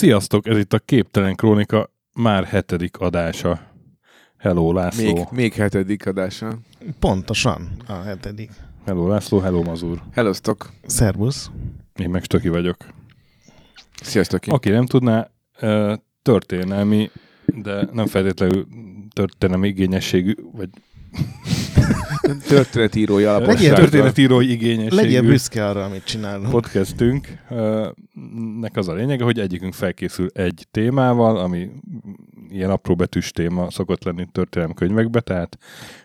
[0.00, 3.60] Sziasztok, ez itt a Képtelen Krónika már hetedik adása.
[4.38, 5.12] Hello László.
[5.14, 6.58] Még, még hetedik adása.
[6.98, 8.50] Pontosan a hetedik.
[8.84, 10.02] Hello László, hello Mazur.
[10.12, 10.70] Helloztok.
[10.86, 11.50] Szervusz.
[11.94, 12.76] Én meg Stöki vagyok.
[14.02, 14.40] Sziasztok.
[14.46, 15.30] Aki nem tudná,
[16.22, 17.10] történelmi,
[17.46, 18.66] de nem feltétlenül
[19.12, 20.68] történelmi igényességű, vagy
[22.48, 23.78] Történetírói Legyél alapossággal.
[23.78, 26.50] történetírói igényességű Legyél büszke arra, amit csinálunk.
[26.50, 27.28] podcastünk.
[28.60, 31.70] nek az a lényege, hogy egyikünk felkészül egy témával, ami
[32.50, 35.58] ilyen apróbetűs téma szokott lenni történelmi könyvekbe, tehát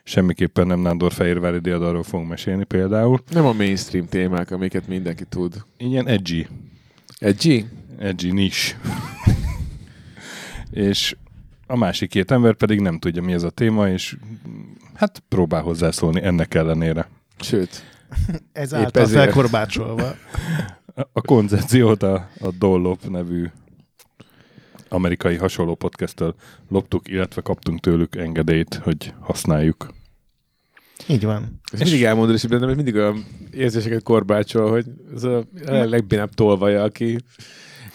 [0.04, 3.20] semmiképpen nem Nándor Fehérvári diadalról fogunk mesélni például.
[3.32, 5.66] Nem a mainstream témák, amiket mindenki tud.
[5.78, 6.48] Ilyen edgy,
[7.18, 7.66] Edgy?
[8.00, 8.78] edgy nis.
[10.72, 11.16] és
[11.68, 14.18] a másik két ember pedig nem tudja, mi ez a téma, és
[14.94, 17.10] hát próbál hozzászólni ennek ellenére.
[17.40, 17.84] Sőt,
[18.54, 19.24] Ez által ezért.
[19.24, 20.16] felkorbácsolva.
[21.14, 23.46] A- koncepciót a, a Dollop nevű
[24.90, 26.36] amerikai hasonló podcasttől
[26.70, 29.94] loptuk, illetve kaptunk tőlük engedélyt, hogy használjuk.
[31.08, 31.62] Így van.
[31.72, 37.18] ezt mindig elmondod, és bennem mindig olyan érzéseket korbácsol, hogy ez a legbénább tolvaja, aki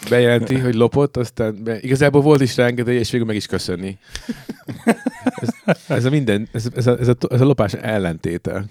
[0.08, 1.80] bejelenti, hogy lopott, aztán be...
[1.80, 3.98] igazából volt is rá engedély, és végül meg is köszönni.
[5.24, 5.48] Ez,
[5.88, 8.64] ez a minden, ez, ez, a, ez, a, ez a lopás ellentéte.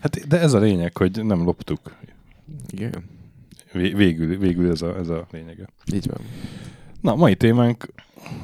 [0.00, 1.80] Hát, de ez a lényeg, hogy nem loptuk.
[2.70, 3.04] Igen,
[3.72, 5.66] Vé- Végül, végül ez, a, ez a lényege.
[5.92, 6.18] így van.
[7.00, 7.86] Na, mai témánk,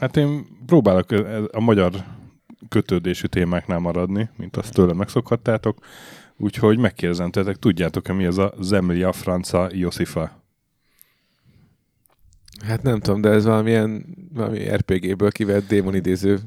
[0.01, 1.11] hát én próbálok
[1.53, 1.93] a magyar
[2.69, 5.79] kötődésű témáknál maradni, mint azt tőle megszokhattátok.
[6.37, 10.40] Úgyhogy megkérdezem tőletek, tudjátok-e mi az a Zemlia Franca Josifa?
[12.67, 14.05] Hát nem tudom, de ez valamilyen
[14.35, 16.39] valami RPG-ből kivett démonidéző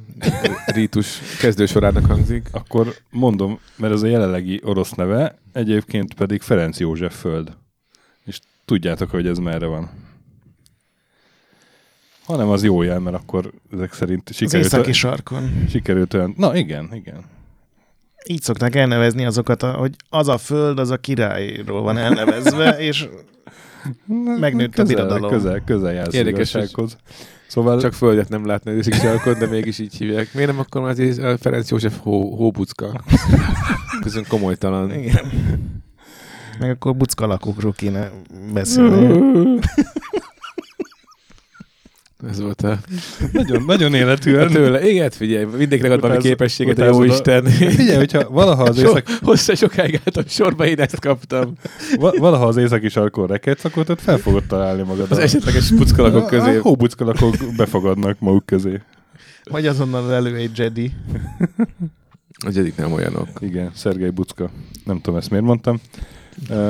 [0.66, 2.47] rítus kezdősorának hangzik.
[2.51, 7.57] Akkor mondom, mert ez a jelenlegi orosz neve, egyébként pedig Ferenc József föld.
[8.25, 9.90] És tudjátok, hogy ez merre van.
[12.25, 15.66] Hanem az jó jel, mert akkor ezek szerint Az sikerült, északi sarkon.
[15.69, 16.34] sikerült olyan...
[16.38, 17.24] Na igen, igen.
[18.28, 23.07] Így szokták elnevezni azokat, a, hogy az a föld, az a királyról van elnevezve, és
[24.39, 25.31] Megnőtt a közel, birodalom.
[25.31, 26.97] Közel, közel jársz Érdekes, igazsághoz.
[27.47, 30.33] Szóval Csak földet nem látni az őszik sarkon, de mégis így hívják.
[30.33, 33.03] Miért nem akkor már az a Ferenc József hó, hóbucka?
[34.01, 34.94] Közön komolytalan.
[34.94, 35.31] igen.
[36.59, 38.11] Meg akkor buckalakokról kéne
[38.53, 39.59] beszélni.
[42.29, 42.79] Ez volt a...
[43.31, 44.47] nagyon, nagyon életűen.
[44.50, 44.89] tőle.
[44.89, 47.44] Igen, hát figyelj, mindenkinek ad valami képességet, a jó Isten.
[47.78, 51.53] Figyelj, hogyha valaha az, So, észak, hosszá sokáig álltam sorba, én ezt kaptam.
[51.95, 55.12] va- valaha az északi sarkon rekedsz, akkor te fel fogod találni magad.
[55.12, 56.57] Az a- esetleges puckalakok közé.
[56.57, 58.81] A hóbuckalakok befogadnak maguk közé.
[59.50, 60.91] Vagy azonnal elő egy Jedi.
[62.45, 63.28] A gyedik nem olyanok.
[63.39, 64.50] Igen, Szergej Bucka.
[64.85, 65.79] Nem tudom, ezt miért mondtam.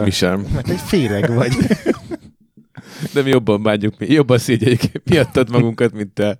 [0.03, 0.45] Mi sem.
[0.53, 1.53] Mert egy féreg vagy.
[3.13, 6.39] De mi jobban bánjuk, mi jobban szégyeljük miattad magunkat, mint te.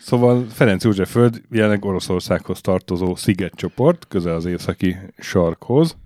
[0.00, 5.96] Szóval Ferenc József föld jelenleg Oroszországhoz tartozó szigetcsoport, közel az északi sarkhoz.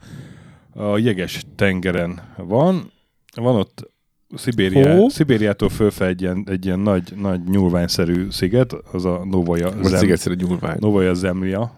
[0.74, 2.92] A jeges tengeren van.
[3.34, 3.90] Van ott
[4.34, 5.08] Szibéria, Hó?
[5.08, 10.34] Szibériától fölfel egy ilyen, egy ilyen nagy, nagy nyúlványszerű sziget, az a Novoja, Zem, szigetszerű
[10.34, 10.76] nyúlvány.
[10.80, 11.72] Novoja Zemlya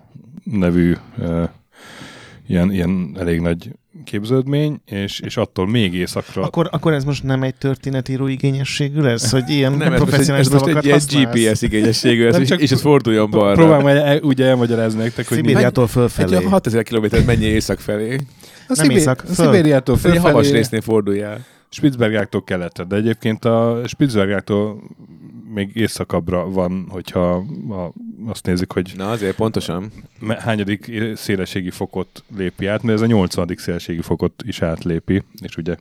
[0.44, 1.48] nevű uh,
[2.50, 3.70] ilyen, ilyen elég nagy
[4.04, 9.30] képződmény, és, és attól még északra Akkor, akkor ez most nem egy történetíró igényességű lesz,
[9.30, 10.98] hogy ilyen Nem, ez most egy, professzionális ez most egy ilyen?
[11.48, 13.54] GPS igényességű, és, csak- és ez forduljon balra.
[13.54, 16.36] Próbálom el, el, ugye elmagyarázni nektek, hogy Szibériától Egy fölfelé.
[16.36, 18.16] olyan 6000 kilométert menj észak felé.
[18.68, 19.44] a nem a föl.
[19.44, 21.44] Szibériától Egy havas fölfelé, résznél forduljál.
[21.68, 24.82] Spitzbergáktól keletre, de egyébként a Spitzbergáktól
[25.52, 27.34] még északabbra van, hogyha
[27.68, 27.92] a,
[28.26, 29.92] azt nézzük, hogy Na azért pontosan.
[30.38, 33.54] hányadik szélességi fokot lépi át, mert ez a 80.
[33.56, 35.76] szélességi fokot is átlépi, és ugye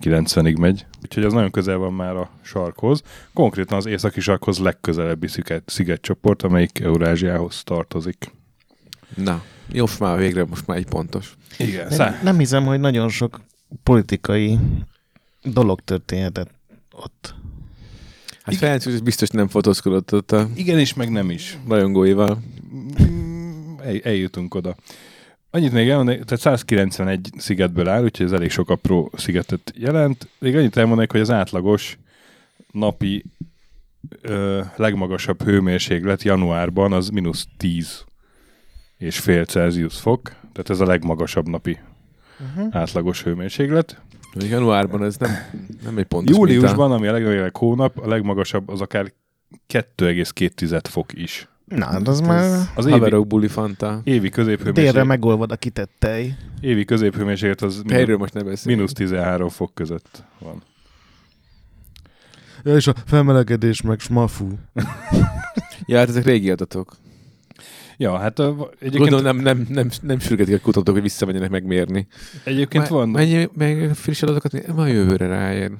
[0.00, 0.86] 90-ig megy.
[1.02, 3.02] Úgyhogy az nagyon közel van már a sarkhoz.
[3.32, 8.32] Konkrétan az északi sarkhoz legközelebbi sziget, szigetcsoport, amelyik Eurázsiához tartozik.
[9.14, 9.42] Na,
[9.72, 11.36] jó, most már végre, most már egy pontos.
[11.58, 11.86] Igen.
[11.96, 13.40] Nem, nem hiszem, hogy nagyon sok
[13.82, 14.58] politikai
[15.42, 16.50] dolog történhetett
[16.92, 17.34] ott.
[18.46, 21.58] Hát Ferenc József biztos nem fotózkodott ott a Igen is, meg nem is.
[21.68, 22.42] rajongóival.
[23.02, 24.76] Mm, El, eljutunk oda.
[25.50, 30.28] Annyit még elmondani, tehát 191 szigetből áll, úgyhogy ez elég sok apró szigetet jelent.
[30.38, 31.98] Még annyit elmondanék, hogy az átlagos
[32.72, 33.24] napi
[34.20, 38.04] ö, legmagasabb hőmérséklet januárban az mínusz 10
[38.98, 41.78] és fél Celsius fok, tehát ez a legmagasabb napi
[42.54, 42.76] Uh-huh.
[42.76, 44.00] átlagos hőmérséklet.
[44.44, 45.30] Januárban ez nem,
[45.84, 49.12] nem egy pontos Júliusban, ami a legnagyobb hónap, a legmagasabb az akár
[49.72, 51.48] 2,2 fok is.
[51.64, 54.00] Na, hát az már Az évi, Haverok buli fanta.
[54.04, 56.36] évi délre középhőmérséklet, megolvad a kitett tej.
[56.60, 58.74] évi középhőmérséklet az Helyről most ne beszélj.
[58.76, 60.62] mínusz 13 fok között van.
[62.64, 64.48] Ja, és a felmelegedés meg smafú.
[65.86, 66.96] Ja, hát ezek régi adatok.
[67.96, 72.06] Ja, hát egyébként, Gondolom nem, nem, nem, nem sürgetik a kutatók, hogy visszamenjenek megmérni.
[72.44, 73.08] egyébként van...
[73.08, 75.70] Mennyi, meg friss adatokat, ma jövőre ráér.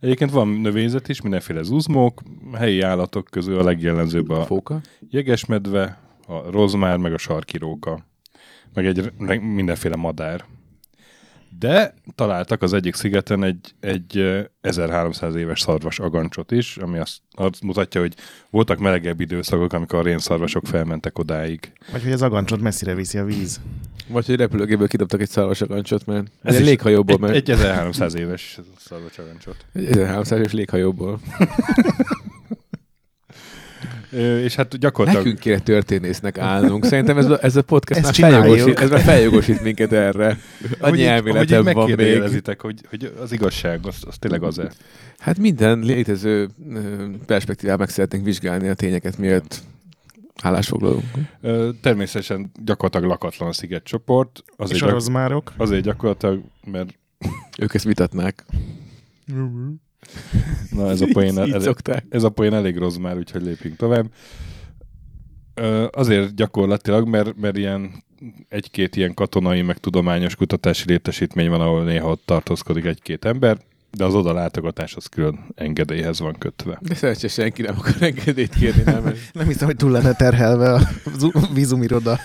[0.00, 2.22] Egyébként van növényzet is, mindenféle zuzmók,
[2.52, 4.80] helyi állatok közül a legjellemzőbb a Fóka?
[5.10, 8.06] jegesmedve, a rozmár, meg a sarkiróka,
[8.74, 10.44] meg egy meg mindenféle madár.
[11.58, 17.18] De találtak az egyik szigeten egy, egy eh, 1300 éves szarvas agancsot is, ami azt,
[17.30, 18.14] azt mutatja, hogy
[18.50, 21.72] voltak melegebb időszakok, amikor a rénszarvasok felmentek odáig.
[21.92, 23.60] Vagy hogy az agancsot messzire viszi a víz.
[24.08, 28.58] Vagy hogy repülőgéből kidobtak egy szarvasagancsot, mert Ez egy léghajóból, Egy, mert egy 1300 éves
[28.78, 29.56] szarvas agancsot.
[29.72, 31.20] egy 1300 éves léghajóból.
[34.18, 35.24] És hát gyakorlatilag...
[35.24, 36.84] Nekünk kéne történésznek állnunk.
[36.84, 40.38] Szerintem ez a, ez a podcast Ezt már feljogosít, ez már feljogosít minket erre.
[40.78, 42.22] Annyi elméletem van még.
[42.58, 44.72] hogy, hogy az igazság, az, az tényleg az-e.
[45.18, 46.78] Hát minden létező ö,
[47.26, 49.62] perspektívát meg szeretnénk vizsgálni a tényeket, miért
[50.42, 51.04] állásfoglalunk.
[51.80, 54.44] Természetesen gyakorlatilag lakatlan a szigetcsoport.
[54.56, 55.52] Azért, És a rozmárok.
[55.56, 56.94] azért gyakorlatilag, mert
[57.58, 58.44] Ők ezt vitatnák.
[60.70, 62.04] Na ez a poén, szokták.
[62.08, 64.06] ez a poén elég rossz már, úgyhogy lépjünk tovább.
[65.90, 68.02] Azért gyakorlatilag, mert, mert ilyen
[68.48, 73.58] egy-két ilyen katonai, meg tudományos kutatási létesítmény van, ahol néha ott tartózkodik egy-két ember,
[73.90, 76.78] de az oda látogatás az külön engedélyhez van kötve.
[76.80, 79.14] De szerencsés senki nem akar engedélyt kérni, nem?
[79.32, 80.80] Nem hiszem, hogy túl lenne terhelve a
[81.16, 82.18] zu- vízumiroda.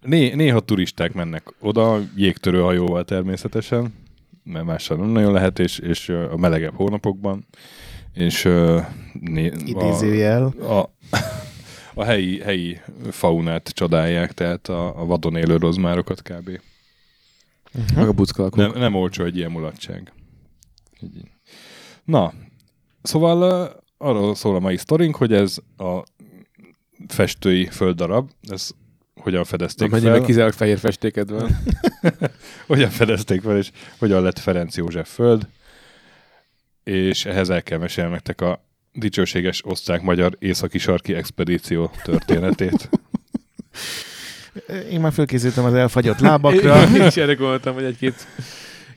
[0.00, 3.94] Né, néha turisták mennek oda, jégtörő hajóval természetesen,
[4.46, 7.46] mert mással nem nagyon lehet, és, és a melegebb hónapokban,
[8.12, 8.42] és
[9.12, 10.46] né, a, Idézőjel.
[10.46, 10.90] a,
[11.94, 16.60] a helyi, helyi faunát csodálják, tehát a, a vadon élő rozmárokat kb.
[17.94, 18.56] Meg a buckalkok.
[18.56, 20.12] Nem, nem olcsó egy ilyen mulatság.
[22.04, 22.32] Na,
[23.02, 26.02] szóval arról szól a mai sztorink, hogy ez a
[27.08, 28.70] festői földdarab, ez
[29.26, 30.12] hogyan fedezték Amennyi fel.
[30.12, 31.58] meg kizárólag fehér festéked van.
[32.66, 35.46] hogyan fedezték fel, és hogyan lett Ferenc József föld,
[36.84, 42.88] és ehhez el kell mesélni nektek a dicsőséges osztrák-magyar északi sarki expedíció történetét.
[44.90, 46.82] Én már fölkészültem az elfagyott lábakra.
[46.96, 48.26] Én is erre gondoltam, hogy egy-két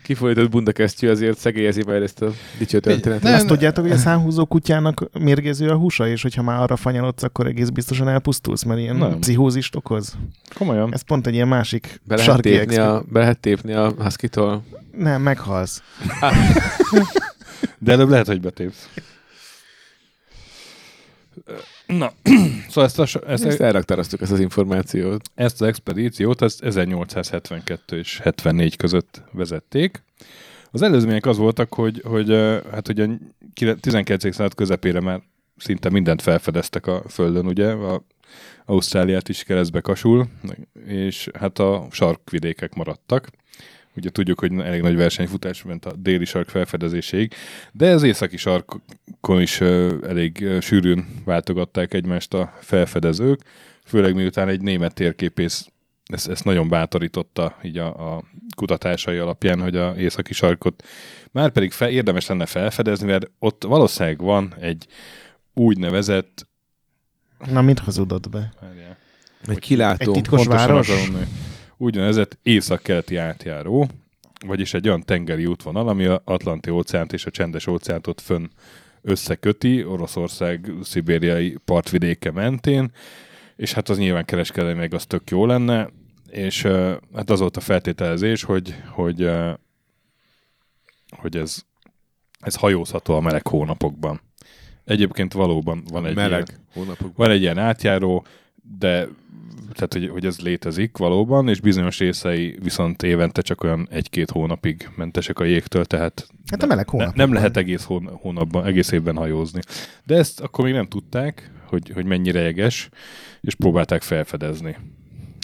[0.09, 3.23] kifolytott bundakesztyű azért szegélyezi majd ezt a dicső történetet.
[3.23, 7.23] Nem, Azt tudjátok, hogy a számhúzó kutyának mérgező a húsa, és hogyha már arra fanyalodsz,
[7.23, 9.19] akkor egész biztosan elpusztulsz, mert ilyen Nem.
[9.19, 10.17] pszichózist okoz.
[10.55, 10.93] Komolyan.
[10.93, 14.63] Ez pont egy ilyen másik Be lehet, sarki tépni a, be lehet tépni a Husky-tól.
[14.97, 15.81] Nem, meghalsz.
[17.77, 18.89] De előbb lehet, hogy betépsz.
[21.87, 22.11] Na,
[22.69, 25.29] szóval ezt, a, ezt, Ezt elraktároztuk ezt az információt.
[25.35, 30.03] ezt az expedíciót ezt 1872 és 74 között vezették.
[30.71, 32.29] Az előzmények az voltak, hogy, hogy
[32.71, 33.07] hát ugye
[33.55, 34.23] a 19.
[34.23, 35.21] század közepére már
[35.57, 38.03] szinte mindent felfedeztek a Földön, ugye, a
[38.65, 40.27] Ausztráliát is keresztbe kasul,
[40.85, 43.29] és hát a sarkvidékek maradtak.
[43.99, 47.33] Ugye tudjuk, hogy elég nagy versenyfutás ment a déli sark felfedezéséig,
[47.71, 53.39] de az északi sarkon is elég sűrűn váltogatták egymást a felfedezők,
[53.85, 55.67] főleg miután egy német térképész
[56.05, 58.23] ezt, ezt nagyon bátorította így a, a
[58.55, 60.83] kutatásai alapján, hogy a északi sarkot
[61.31, 64.87] már pedig fel, érdemes lenne felfedezni, mert ott valószínűleg van egy
[65.53, 66.47] úgynevezett
[67.51, 68.53] Na, mit hazudott be?
[68.61, 68.97] várjál,
[69.47, 70.13] Egy kilátó.
[70.13, 70.89] Egy titkos város?
[71.79, 73.87] Úgynevezett észak-keleti átjáró,
[74.45, 78.47] vagyis egy olyan tengeri útvonal, ami a Atlanti óceánt és a Csendes óceánt ott fönn
[79.01, 82.91] összeköti, Oroszország szibériai partvidéke mentén,
[83.55, 85.89] és hát az nyilván kereskedelmi meg az tök jó lenne,
[86.29, 86.61] és
[87.13, 89.29] hát az volt a feltételezés, hogy, hogy,
[91.09, 91.63] hogy ez,
[92.39, 94.21] ez hajózható a meleg hónapokban.
[94.85, 97.13] Egyébként valóban van egy Meleg ilyen, hónapokban.
[97.15, 98.25] van egy ilyen átjáró,
[98.79, 99.07] de
[99.73, 104.89] tehát, hogy, hogy ez létezik valóban, és bizonyos részei viszont évente csak olyan egy-két hónapig
[104.95, 109.15] mentesek a jégtől, tehát Hát a meleg ne, nem lehet egész hón- hónapban, egész évben
[109.15, 109.59] hajózni.
[110.03, 112.89] De ezt akkor még nem tudták, hogy, hogy mennyire jeges,
[113.41, 114.75] és próbálták felfedezni.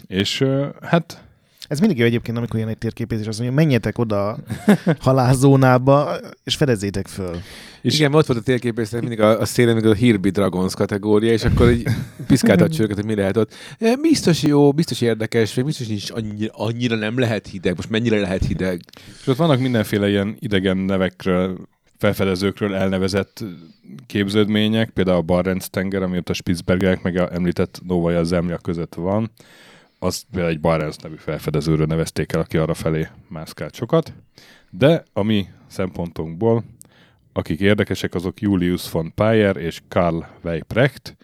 [0.06, 0.44] És
[0.82, 1.25] hát
[1.68, 4.38] Ez mindig jó egyébként, amikor jön egy térképész, és azt mondja, menjetek oda a
[4.98, 7.36] halálzónába, és fedezzétek föl.
[7.82, 11.32] És igen, ott volt a térképésznek mindig a, a szélen, még a Hirby Dragons kategória,
[11.32, 11.88] és akkor így
[12.26, 13.54] piszkálta a csőröket, hogy mi lehet ott.
[13.78, 17.76] E, Biztos jó, biztos érdekes, vagy biztos nincs annyira, annyira nem lehet hideg.
[17.76, 18.80] Most mennyire lehet hideg?
[19.20, 21.58] És ott vannak mindenféle ilyen idegen nevekről,
[21.98, 23.44] felfedezőkről elnevezett
[24.06, 28.94] képződmények, például a Barents tenger, ami ott a Spitzbergek, meg a említett Novaja Zemlya között
[28.94, 29.30] van.
[30.06, 34.12] Azt például egy Barents nevű felfedezőről nevezték el, aki arra felé mászkált sokat.
[34.70, 36.64] De a mi szempontunkból
[37.32, 41.16] akik érdekesek, azok Julius von Payer és Karl Weiprecht.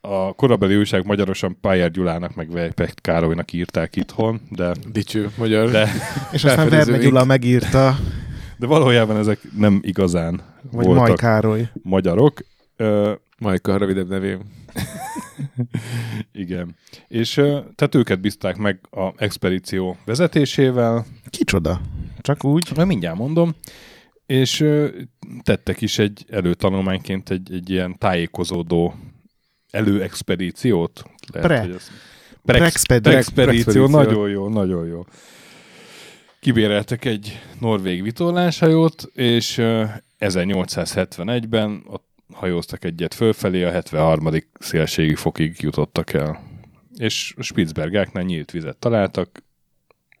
[0.00, 5.70] A korabeli újság magyarosan Payer Gyulának meg Weiprecht Károlynak írták itthon, de, Dicső magyar.
[5.70, 5.88] de,
[6.32, 6.68] És aztán.
[6.68, 7.96] Verne Gyula megírta,
[8.56, 11.68] de valójában ezek nem igazán vagy voltak Maj Károly.
[11.82, 12.38] magyarok.
[13.38, 14.40] Majka, a rövidebb nevém.
[16.32, 16.76] Igen.
[17.08, 17.32] És
[17.74, 21.80] tehát őket bízták meg a expedíció vezetésével, Kicsoda?
[22.20, 22.70] Csak úgy?
[22.74, 23.54] Majd mindjárt mondom.
[24.26, 24.64] És
[25.42, 28.94] tettek is egy előtanulmányként egy, egy ilyen tájékozódó
[29.70, 31.02] előexpedíciót.
[31.32, 31.90] Pre- hogy ez...
[32.44, 33.86] Prexpedíció.
[33.86, 35.04] Nagyon jó, nagyon jó.
[36.40, 39.84] Kibéreltek egy norvég vitorláshajót, és ö,
[40.20, 44.28] 1871-ben ott hajóztak egyet fölfelé, a 73.
[44.58, 46.40] szélségi fokig jutottak el.
[46.96, 49.42] És a Spitzbergáknál nyílt vizet találtak,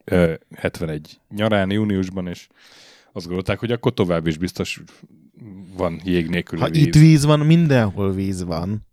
[0.04, 2.46] ö, 71 nyarán, júniusban, és
[3.12, 4.82] azt gondolták, hogy akkor tovább is biztos
[5.76, 6.86] van jég nélküli Ha víz.
[6.86, 8.86] itt víz van, mindenhol víz van.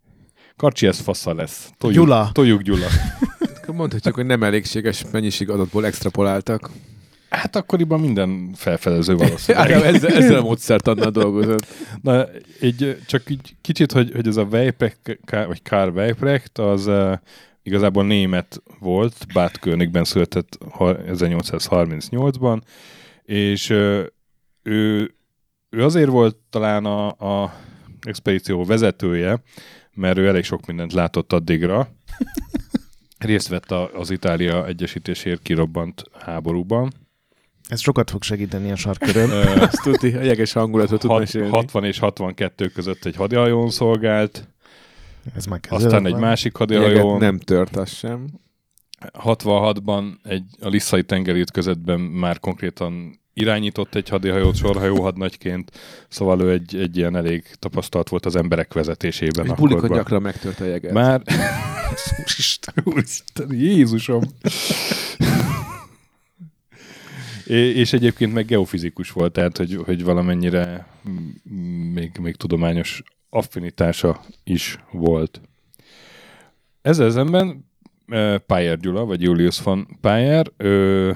[0.56, 1.70] Karcsi, ez fassa lesz.
[1.78, 2.30] Toljuk, Gyula.
[2.32, 2.88] Toljuk Gyula.
[3.68, 6.70] Mondhatjuk, hogy nem elégséges mennyiség adatból extrapoláltak.
[7.30, 9.68] Hát akkoriban minden felfedező valószínűleg.
[9.72, 11.66] Ágám ezzel, ezzel a módszert annál dolgozott.
[12.02, 12.28] Na,
[12.60, 17.14] egy, csak így kicsit, hogy, hogy ez a Weiprecht, vagy Karl Weiprecht, az uh,
[17.64, 22.62] igazából német volt, Bad Königben született ha- 1838-ban,
[23.24, 24.06] és uh,
[24.64, 25.16] ő,
[25.70, 27.54] ő azért volt talán a, a
[28.02, 29.42] expedíció vezetője,
[29.94, 31.88] mert ő elég sok mindent látott addigra.
[33.18, 37.07] Részt vett a, az Itália egyesítésért kirobbant háborúban.
[37.68, 39.30] Ez sokat fog segíteni a sarkörön.
[39.30, 41.50] Ö, Azt tudni, a jeges hangulatot tud mesélni.
[41.50, 44.48] 60 és 62 között egy hadihajón szolgált,
[45.36, 46.22] Ez már aztán egy van.
[46.22, 47.18] másik hadihajón.
[47.18, 48.28] nem tört az sem.
[49.24, 55.72] 66-ban egy, a Lisszai tengerítközetben már konkrétan irányított egy hadihajót sorhajó hadnagyként,
[56.10, 59.46] szóval ő egy, egy ilyen elég tapasztalt volt az emberek vezetésében.
[59.46, 60.92] És bulikon gyakran megtört a jeget.
[60.92, 61.22] Már...
[62.84, 64.22] Úristen, Jézusom!
[67.50, 70.88] És egyébként meg geofizikus volt, tehát hogy, hogy valamennyire
[71.94, 75.42] még, még tudományos affinitása is volt.
[76.82, 77.66] Ezzel szemben
[78.08, 81.08] eh, Páyer Gyula, vagy Julius von Páyer, ő,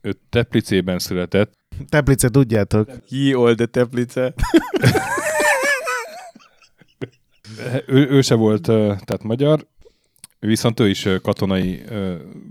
[0.00, 2.90] ő Teplicében született, Teplice, tudjátok.
[3.08, 4.34] Ji olde teplice.
[7.86, 9.66] ő, ő se volt tehát magyar,
[10.38, 11.82] viszont ő is katonai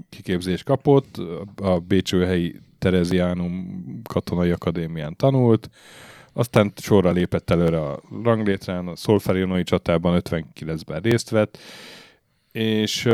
[0.10, 1.18] kiképzést kapott,
[1.56, 5.70] a Bécsőhelyi Tereziánum katonai akadémián tanult,
[6.34, 11.58] aztán sorra lépett előre a ranglétrán, a Szolferionoi csatában 59-ben részt vett,
[12.52, 13.08] és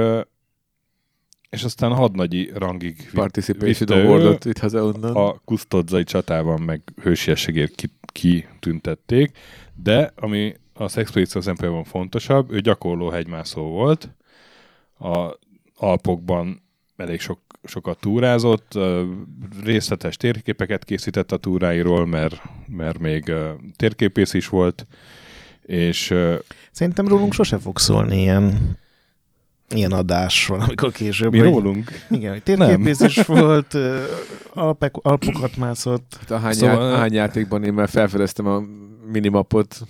[1.49, 5.15] és aztán hadnagyi rangig Participation Awardot vitt haza onnan.
[5.15, 9.37] a kusztodzai csatában meg hősiességért ki- kitüntették,
[9.73, 14.09] de ami az expedíció szempontjából fontosabb, ő gyakorló hegymászó volt,
[14.99, 15.37] a
[15.75, 16.61] Alpokban
[16.97, 18.77] elég sok, sokat túrázott,
[19.63, 23.31] részletes térképeket készített a túráiról, mert, mert még
[23.75, 24.85] térképész is volt,
[25.65, 26.13] és
[26.71, 28.77] Szerintem rólunk sose fog szólni ilyen,
[29.69, 31.31] ilyen adás valamikor később.
[31.31, 33.77] mi hogy- rólunk Igen, hogy térképész is volt,
[34.53, 36.17] alpek, alpokat mászott.
[36.19, 38.63] Hát a hány, Szóval- já- hány játékban én már felfedeztem a
[39.11, 39.81] minimapot,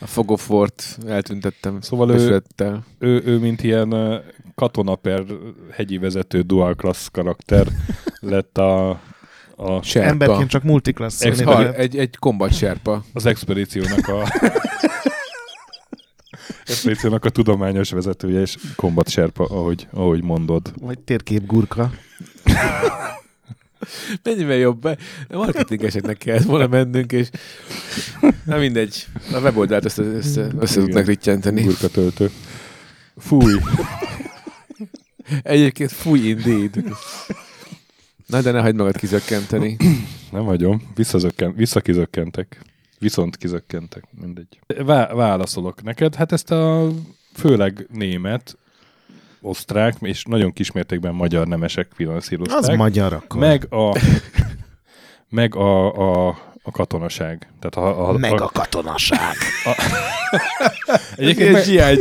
[0.00, 2.42] a Fog of War-t eltüntettem Szóval ő-
[2.98, 3.92] ő, ő mint ilyen
[4.58, 5.24] katona per
[5.70, 7.66] hegyi vezető dual class karakter
[8.20, 8.88] lett a,
[9.56, 10.08] a Serpa.
[10.08, 11.40] Emberként csak multiklassz Ex-
[11.76, 13.04] egy, egy kombat serpa.
[13.12, 14.22] az expedíciónak a
[16.64, 20.72] expedíciónak a tudományos vezetője és Combat Sherpa, ahogy, ahogy mondod.
[20.80, 21.90] Vagy térkép gurka.
[24.22, 24.98] Mennyivel jobb
[25.28, 27.28] marketingeseknek kellett volna mennünk, és
[28.44, 29.06] na mindegy.
[29.32, 31.62] A weboldalt össze, össze, össze tudnak rittyenteni.
[31.62, 32.30] Gurka töltő.
[33.16, 33.54] Fúj.
[35.42, 36.84] Egyébként fúj indeed.
[38.26, 39.76] Na de ne hagyd magad kizökkenteni.
[40.32, 40.82] Nem hagyom.
[40.94, 42.60] Visszazökken, visszakizökkentek.
[42.98, 44.04] Viszont kizökkentek.
[44.20, 44.58] Mindegy.
[44.84, 46.14] Vá- válaszolok neked.
[46.14, 46.88] Hát ezt a
[47.34, 48.58] főleg német,
[49.40, 52.58] osztrák és nagyon kismértékben magyar nemesek finanszírozták.
[52.58, 53.40] Az magyar akkor.
[53.40, 53.98] Meg a,
[55.28, 55.94] meg a,
[56.28, 56.38] a,
[56.68, 57.48] a katonaság.
[57.60, 59.36] Tehát a, a, Meg a, a katonaság.
[61.16, 61.98] egyébként, meg,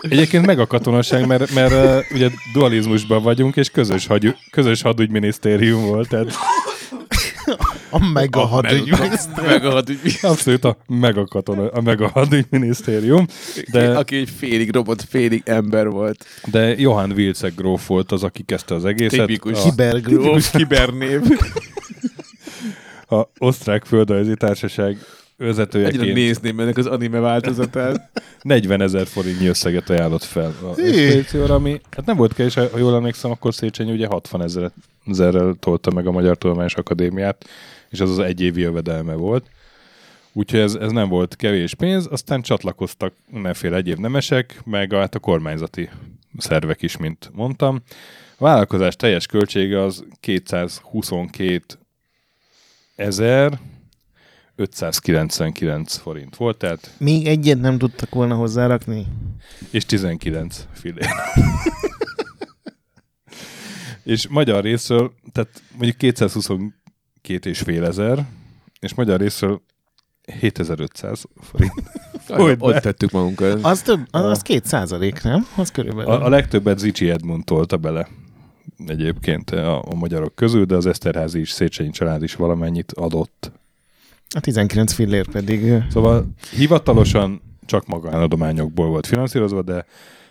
[0.00, 5.86] egyébként meg a katonaság, mert, mert uh, ugye dualizmusban vagyunk, és közös, hagy, közös hadügyminisztérium
[5.86, 6.34] volt, tehát
[7.90, 8.94] A meg a hadügy.
[9.46, 10.18] Meg a hadügy.
[10.22, 13.26] abszolút a meg a, katona, a meg a hadügyminisztérium,
[13.70, 13.88] De...
[13.88, 16.24] de, Aki egy félig robot, félig ember volt.
[16.44, 19.26] de Johann Wilczek gróf volt az, aki kezdte az egészet.
[19.26, 19.64] Tipikus.
[19.64, 20.22] A, Kibergróf.
[20.22, 21.20] Tipikus kibernév.
[23.08, 24.98] a osztrák földrajzi társaság
[25.38, 28.10] Egyre vezetőjeként nézném ennek az anime változatát.
[28.42, 32.94] 40 ezer forintnyi összeget ajánlott fel a expedícióra, ami hát nem volt kevés, ha jól
[32.94, 34.70] emlékszem, akkor Széchenyi ugye 60 ezer,
[35.06, 37.44] ezerrel tolta meg a Magyar Tudományos Akadémiát,
[37.88, 39.46] és az az egy évi jövedelme volt.
[40.32, 45.18] Úgyhogy ez, ez nem volt kevés pénz, aztán csatlakoztak mindenféle egyéb nemesek, meg hát a
[45.18, 45.88] kormányzati
[46.38, 47.82] szervek is, mint mondtam.
[48.36, 51.64] A vállalkozás teljes költsége az 222
[52.98, 53.58] ezer
[54.56, 59.06] 599 forint volt, tehát Még egyet nem tudtak volna hozzárakni?
[59.70, 61.08] és 19 fillér.
[64.04, 68.26] és magyar részről, tehát mondjuk 222 és fél ezer,
[68.80, 69.62] és magyar részről
[70.40, 71.72] 7500 forint.
[72.26, 73.64] Hogy Ott tettük magunkat.
[73.64, 75.46] Az több, az, az két százalék, nem?
[75.56, 76.10] Az körülbelül.
[76.10, 78.08] A, a legtöbbet Zicsi Edmund tolta bele
[78.86, 83.52] egyébként a, a magyarok közül, de az Eszterházi is, Széchenyi család is valamennyit adott.
[84.34, 85.72] A 19 fillér pedig...
[85.90, 89.86] Szóval hivatalosan csak magánadományokból volt finanszírozva, de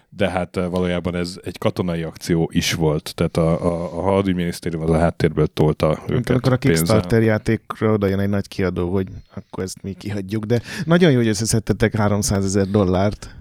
[0.10, 3.12] de hát valójában ez egy katonai akció is volt.
[3.16, 6.58] Tehát a, a, a hadügyminisztérium az a háttérből tolta őket amikor a.
[6.58, 11.18] Kickstarter játékra oda jön egy nagy kiadó, hogy akkor ezt mi kihagyjuk, de nagyon jó,
[11.18, 13.36] hogy összeszedtetek 300 ezer dollárt.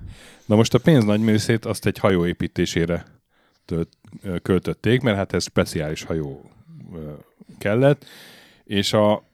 [0.46, 3.15] Na most a pénz nagy részét azt egy hajó építésére tölt, ö,
[4.42, 6.50] költötték, mert hát ez speciális hajó
[7.58, 8.04] kellett,
[8.64, 9.25] és a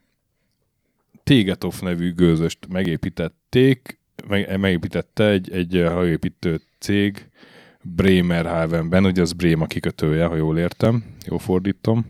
[1.23, 3.99] Tégetov nevű gőzöst megépítették,
[4.29, 7.27] meg, megépítette egy, egy hajóépítő cég
[7.83, 12.07] Bremerhavenben, ugye az Bréma kikötője, ha jól értem, jól fordítom.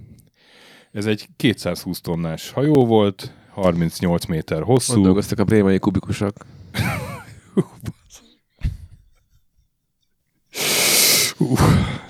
[0.92, 6.36] Ez egy 220 tonnás hajó volt, 38 méter Ott hosszú, dolgoztak a brémai kubikusok.
[11.36, 11.54] Hú,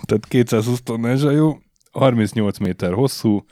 [0.04, 1.62] tehát 220 tonnás hajó,
[1.92, 3.44] 38 méter hosszú,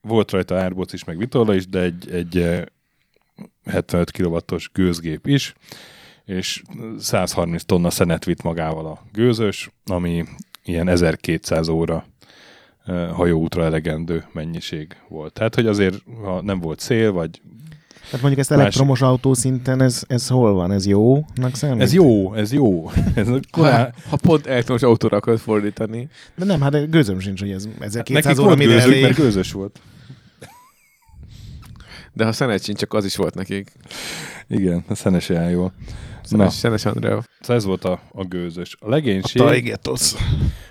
[0.00, 2.62] volt rajta árboc is, meg vitorla is, de egy, egy eh,
[3.64, 5.54] 75 kW-os gőzgép is,
[6.24, 6.62] és
[6.98, 10.24] 130 tonna szenet vitt magával a gőzös, ami
[10.64, 12.06] ilyen 1200 óra
[12.84, 15.32] eh, hajóútra elegendő mennyiség volt.
[15.32, 17.40] Tehát, hogy azért, ha nem volt szél, vagy
[18.04, 20.72] Tehát mondjuk ezt Más- elektromos autó szinten, ez, ez hol van?
[20.72, 21.82] Ez jónak számít?
[21.82, 22.90] ez jó, ez jó.
[23.14, 26.08] Ez a Ha, ha pont elektromos autóra akarod fordítani.
[26.36, 29.02] De nem, hát gőzöm sincs, hogy ez 1200 Nekik óra volt mire gőzük, elég.
[29.02, 29.80] mert gőzös volt.
[32.12, 33.72] De ha szenet sincs, csak az is volt nekik.
[34.48, 35.72] Igen, a szenes jár jól.
[36.22, 37.22] Szenes, Szenes Andrea.
[37.40, 38.76] Szóval ez volt a, a gőzös.
[38.80, 40.12] A A legénység, Taigetos.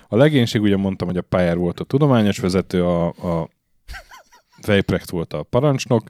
[0.08, 3.50] a legénység ugye mondtam, hogy a Pályár volt a tudományos vezető, a, a
[4.66, 6.02] Vejprecht volt a parancsnok,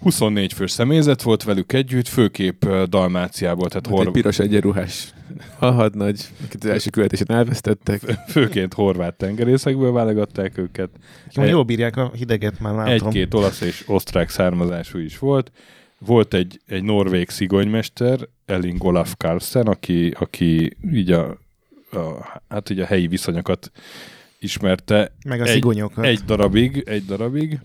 [0.00, 5.12] 24 fős személyzet volt velük együtt, főképp Dalmáciából, tehát Hát egy hor, piros egyenruhás
[5.58, 8.00] alhadnagy, akit az első követésen elvesztettek.
[8.28, 10.90] főként horvát tengerészekből válogatták őket.
[11.32, 12.92] Jó, jól bírják a hideget már látom.
[13.08, 15.52] Egy-két olasz és osztrák származású is volt.
[15.98, 21.28] Volt egy, egy norvég szigonymester, Elling Olaf Carlsen, aki, aki így a,
[21.92, 23.70] a, hát így a helyi viszonyokat
[24.38, 26.04] ismerte Meg a egy- szigonyokat.
[26.04, 27.58] egy darabig, egy darabig,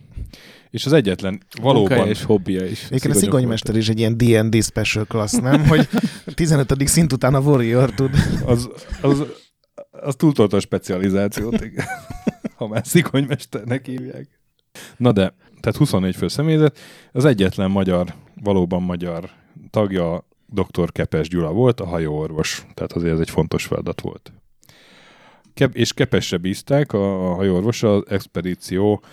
[0.73, 1.31] és az egyetlen
[1.61, 2.85] Munkája valóban és hobbija is.
[2.85, 5.67] Egyébként a szigonymester is egy ilyen D&D special class, nem?
[5.67, 5.89] Hogy
[6.33, 6.87] 15.
[6.87, 8.09] szint után a warrior tud.
[8.45, 8.69] az,
[9.01, 9.23] az,
[9.91, 11.85] az túltolta a specializációt, igen.
[12.55, 14.39] ha már szigolymesternek hívják.
[14.97, 16.79] Na de, tehát 24 fő személyzet,
[17.11, 19.29] az egyetlen magyar, valóban magyar
[19.69, 20.91] tagja dr.
[20.91, 22.65] Kepes Gyula volt, a hajóorvos.
[22.73, 24.33] Tehát azért ez egy fontos feladat volt.
[25.53, 29.03] Kep- és Kepesre bízták a, a hajóorvos az expedíció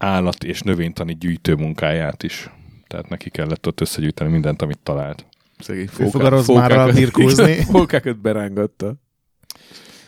[0.00, 2.50] állat- és növénytani gyűjtő munkáját is.
[2.86, 5.26] Tehát neki kellett ott összegyűjteni mindent, amit talált.
[5.58, 7.54] Szegény a rozmárral birkózni.
[7.54, 8.94] Fókákat berángatta.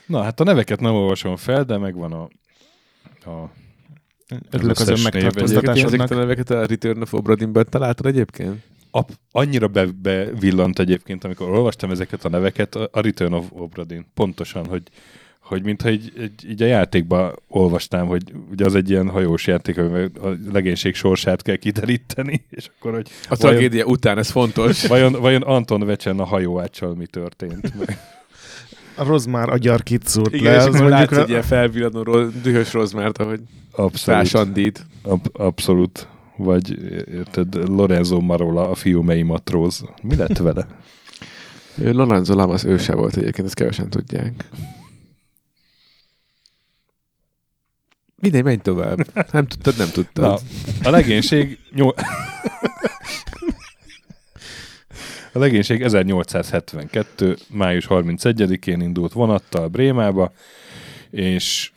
[0.07, 2.23] Na, hát a neveket nem olvasom fel, de megvan a,
[3.31, 3.51] a
[4.51, 5.83] Örülök az ön megtartóztatásodnak.
[5.85, 8.63] ezeket a neveket a Return of Obradinben találtad egyébként?
[8.91, 14.07] Ap, annyira be, bevillant egyébként, amikor olvastam ezeket a neveket, a a Return of Obradin.
[14.15, 14.83] Pontosan, hogy,
[15.53, 19.79] hogy mintha így, így, így a játékban olvastam, hogy ugye az egy ilyen hajós játék,
[19.79, 24.87] amivel a legénység sorsát kell kideríteni, és akkor, hogy A vajon, tragédia után, ez fontos.
[24.87, 27.73] vajon, vajon Anton Vecsen a hajóáccsal mi történt?
[28.97, 30.61] A rozmár agyar kicúrt Igen, le.
[30.61, 31.23] és Az akkor látsz a...
[31.23, 34.21] egy ilyen felvillanó ro- dühös rozmárt, ahogy Abszolút.
[34.21, 34.87] Sásandít.
[35.03, 36.09] Ab, abszolút.
[36.37, 36.79] Vagy
[37.15, 39.85] érted, Lorenzo Marola, a fiú mely matróz.
[40.03, 40.67] Mi lett vele?
[41.77, 44.49] Lorenzo Lamas őse volt egyébként, ezt kevesen tudják.
[48.23, 49.07] Mindegy, menj tovább.
[49.33, 50.25] Nem tudtad, nem tudtad.
[50.25, 50.39] Na,
[50.89, 51.59] a legénység...
[51.75, 51.95] Nyol...
[55.33, 57.37] A legénység 1872.
[57.51, 60.33] május 31-én indult vonattal Brémába,
[61.11, 61.71] és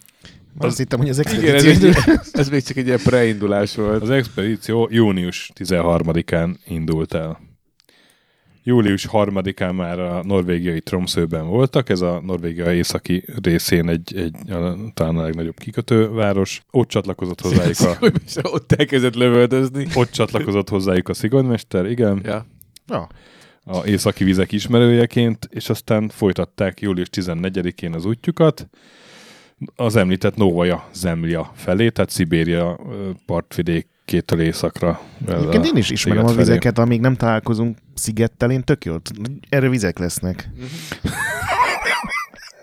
[0.57, 2.13] Azt hittem, hogy az Igen, ez, expedíció...
[2.13, 4.01] egy, ez még csak egy ilyen preindulás volt.
[4.01, 7.39] Az expedíció június 13-án indult el.
[8.67, 14.77] Július 3-án már a norvégiai Tromsøben voltak, ez a Norvégia északi részén egy, egy a,
[14.93, 16.61] talán a legnagyobb kikötőváros.
[16.71, 17.97] Ott csatlakozott hozzájuk a,
[18.55, 19.87] ott elkezdett lövöldözni.
[19.95, 22.45] ott csatlakozott hozzájuk a szigonymester, igen, Ja.
[22.87, 23.07] Ja.
[23.63, 28.69] a északi vizek ismerőjeként, és aztán folytatták július 14-én az útjukat
[29.75, 33.09] az említett Novaja Zemlja felé, tehát Szibéria ö,
[34.05, 35.01] partvidékétől északra.
[35.27, 36.47] Egyébként én is ismerem a sziget felé.
[36.47, 39.01] vizeket, amíg nem találkozunk szigettel, én tök jól.
[39.49, 40.49] Erre vizek lesznek.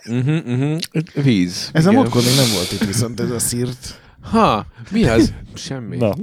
[0.08, 0.80] Uh-huh, uh-huh.
[1.14, 1.70] Víz.
[1.72, 2.02] Ez a Igen.
[2.02, 4.00] múltkor még nem volt itt viszont ez a szírt.
[4.20, 5.32] Ha, mi az?
[5.54, 5.96] Semmi.
[5.96, 6.14] Na.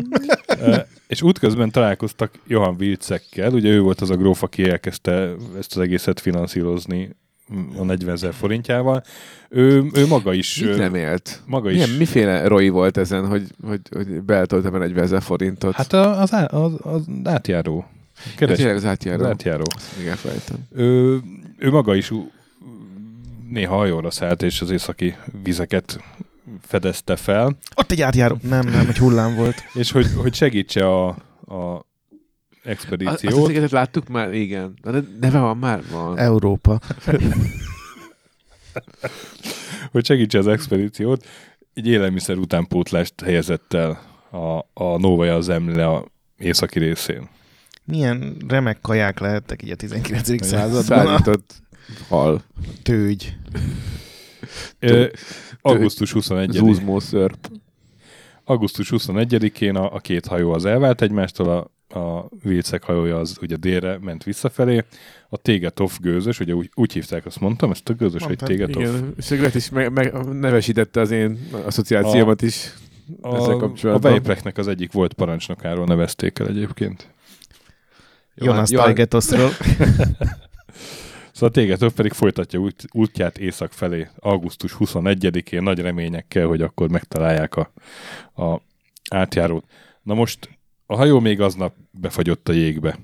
[0.60, 0.76] Ö,
[1.08, 5.82] és útközben találkoztak Johan Wilczekkel, ugye ő volt az a gróf, aki elkezdte ezt az
[5.82, 7.16] egészet finanszírozni
[7.78, 9.04] a 40 ezer forintjával.
[9.50, 10.60] Ő, ő maga is...
[10.62, 11.42] Mit remélt?
[11.46, 11.98] Maga Milyen, is.
[11.98, 15.74] miféle roi volt ezen, hogy, hogy, hogy beletöltem el 40 ezer forintot?
[15.76, 17.86] Hát a- az, á- az, az átjáró.
[18.38, 19.26] Keres, az az átjáró.
[19.26, 19.64] átjáró.
[19.76, 20.58] Azt még elfelejtem.
[20.76, 21.20] Ő,
[21.58, 22.12] ő maga is
[23.50, 26.00] néha hajóra szállt, és az északi vizeket
[26.62, 28.38] fedezte fel, Ott egy átjáró.
[28.42, 29.64] Nem, nem, egy hullám volt.
[29.74, 31.08] és hogy, hogy segítse a,
[31.46, 31.86] a
[32.70, 33.46] Azt az expedíciót.
[33.46, 34.34] szigetet láttuk már?
[34.34, 34.74] Igen.
[34.82, 35.84] De neve van már?
[35.92, 36.18] Van.
[36.18, 36.80] Európa.
[39.92, 41.26] hogy segítse az expedíciót,
[41.74, 44.02] egy élelmiszer utánpótlást helyezett el
[44.32, 46.06] a, a Novaja Zemle a
[46.38, 47.30] északi részén.
[47.84, 50.46] Milyen remek kaják lehettek így a 19.
[50.46, 50.84] században.
[50.84, 51.54] Szállított
[52.08, 52.42] hal.
[52.84, 53.36] tőgy.
[54.80, 55.06] Ö,
[55.62, 57.52] augusztus 21 Zúzmó szörp.
[58.44, 63.56] augusztus 21-én a, a két hajó az elvált egymástól, a, a Vilcek hajója az ugye
[63.56, 64.84] délre ment visszafelé,
[65.30, 68.82] a Tégetov gőzös, ugye úgy, úgy hívták, azt mondtam, ezt a gőzös, hogy Tégetov.
[68.82, 72.74] Igen, és Gret is meg, meg, nevesítette az én asszociációmat is.
[73.22, 74.12] ezzel A, a kapcsolatban.
[74.12, 77.10] Vejpreknek az egyik volt parancsnokáról nevezték el egyébként.
[78.36, 79.50] Jonas Johan- Tajgetosról.
[81.32, 87.56] Szóval Tégetov pedig folytatja út, útját észak felé augusztus 21-én nagy reményekkel, hogy akkor megtalálják
[87.56, 87.72] a,
[88.44, 88.62] a
[89.10, 89.66] átjárót.
[90.04, 90.59] Na most
[90.92, 93.00] a hajó még aznap befagyott a jégbe.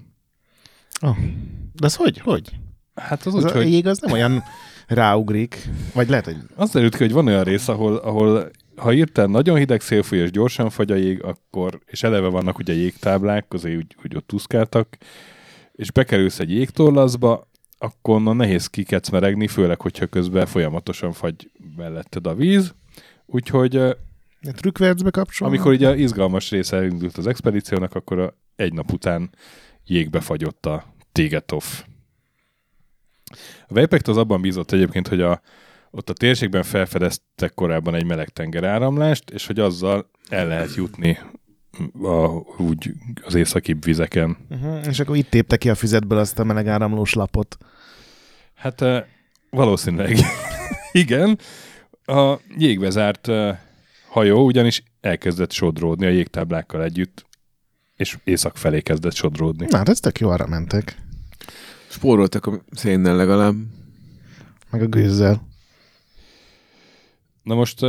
[1.02, 1.17] Oh.
[1.74, 2.17] De az hogy?
[2.17, 2.52] Hogy?
[2.95, 4.43] Hát az Az úgy, a hogy jég az nem olyan
[4.88, 5.69] ráugrik.
[5.93, 9.58] Vagy lehet, hogy az derült ki, hogy van olyan rész, ahol, ahol ha írtál nagyon
[9.58, 13.78] hideg szél fúj és gyorsan fagy a jég, akkor, és eleve vannak ugye jégtáblák, azért
[13.78, 14.98] úgy, úgy ott tuszkáltak,
[15.71, 22.36] és bekerülsz egy jégtorlaszba, akkor onnan nehéz kikecmeregni, főleg, hogyha közben folyamatosan fagy melletted a
[22.36, 22.74] víz.
[23.26, 23.95] Úgyhogy
[24.48, 25.48] a trükkvercbe kapcsol.
[25.48, 29.30] amikor ugye a izgalmas része elindult az expedíciónak, akkor a, egy nap után
[29.86, 31.64] jégbe fagyott a Tégetov.
[33.68, 35.42] A Vejpekt az abban bízott egyébként, hogy a,
[35.92, 41.18] ott a térségben felfedeztek korábban egy meleg tengeráramlást, és hogy azzal el lehet jutni
[42.02, 42.28] a,
[42.58, 42.92] úgy
[43.24, 44.38] az északibb vizeken.
[44.50, 44.88] Uh-huh.
[44.88, 47.58] És akkor itt tépte ki a füzetből azt a meleg áramlós lapot.
[48.54, 49.04] Hát eh,
[49.50, 50.18] valószínűleg
[50.92, 51.40] igen.
[52.06, 53.58] A jégbe zárt eh,
[54.15, 57.25] hajó ugyanis elkezdett sodródni a jégtáblákkal együtt,
[57.95, 59.67] és észak felé kezdett sodródni.
[59.69, 60.97] Na, hát ez tök jó, arra mentek.
[61.88, 63.56] Spóroltak a szénnel legalább.
[64.69, 65.47] Meg a gőzzel.
[67.43, 67.82] Na most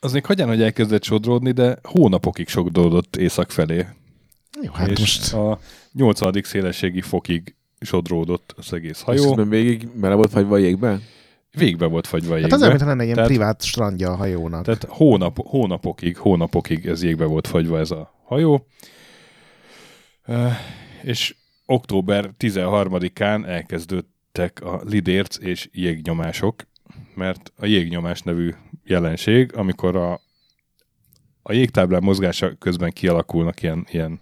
[0.00, 3.86] az még hagyján, hogy elkezdett sodródni, de hónapokig sodródott észak felé.
[4.62, 5.60] Jó, hát és most a
[5.92, 6.42] 80.
[6.42, 9.22] szélességi fokig sodródott az egész És hajó.
[9.22, 11.00] közben végig bele volt fagyva a jégbe?
[11.50, 12.54] Végbe volt fagyva a hát jégbe.
[12.54, 14.64] az olyan, mintha lenne ilyen Tehát- privát strandja a hajónak.
[14.64, 18.66] Tehát hónap, hónapokig, hónapokig ez jégbe volt fagyva ez a hajó.
[21.02, 26.62] És október 13-án elkezdődtek a lidérc és jégnyomások,
[27.14, 30.20] mert a jégnyomás nevű jelenség, amikor a,
[31.42, 34.18] a jégtáblán mozgása közben kialakulnak ilyen, ilyen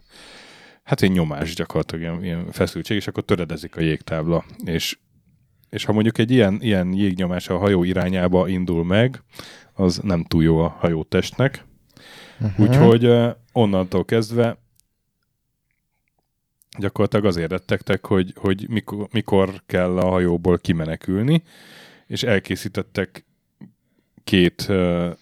[0.83, 4.45] hát ilyen nyomás gyakorlatilag, ilyen, ilyen feszültség, és akkor töredezik a jégtábla.
[4.65, 4.99] És,
[5.77, 9.23] és ha mondjuk egy ilyen, ilyen jégnyomás a hajó irányába indul meg,
[9.73, 11.65] az nem túl jó a hajótestnek.
[12.41, 12.69] Uh-huh.
[12.69, 14.59] Úgyhogy onnantól kezdve
[16.79, 21.43] gyakorlatilag azért rettegtek, hogy, hogy mikor, mikor kell a hajóból kimenekülni,
[22.07, 23.25] és elkészítettek
[24.25, 25.17] két uh,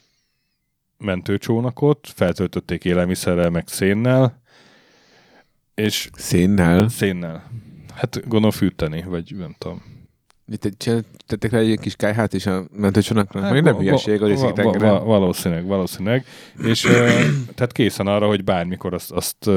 [0.99, 4.43] mentőcsónakot, feltöltötték élelmiszerrel, meg szénnel,
[5.75, 6.89] és Szénnel?
[6.89, 7.51] szénnel.
[7.95, 9.94] Hát gondolom fűteni, vagy nem tudom.
[10.77, 13.43] Csinál- tettek rá egy kis kájhát is a mentőcsónaknak?
[13.43, 14.91] Hát, nem hülyeség a részik tengeren.
[14.93, 16.25] va- Valószínűleg, valószínűleg.
[16.65, 16.81] És
[17.55, 19.51] tehát készen arra, hogy bármikor azt, azt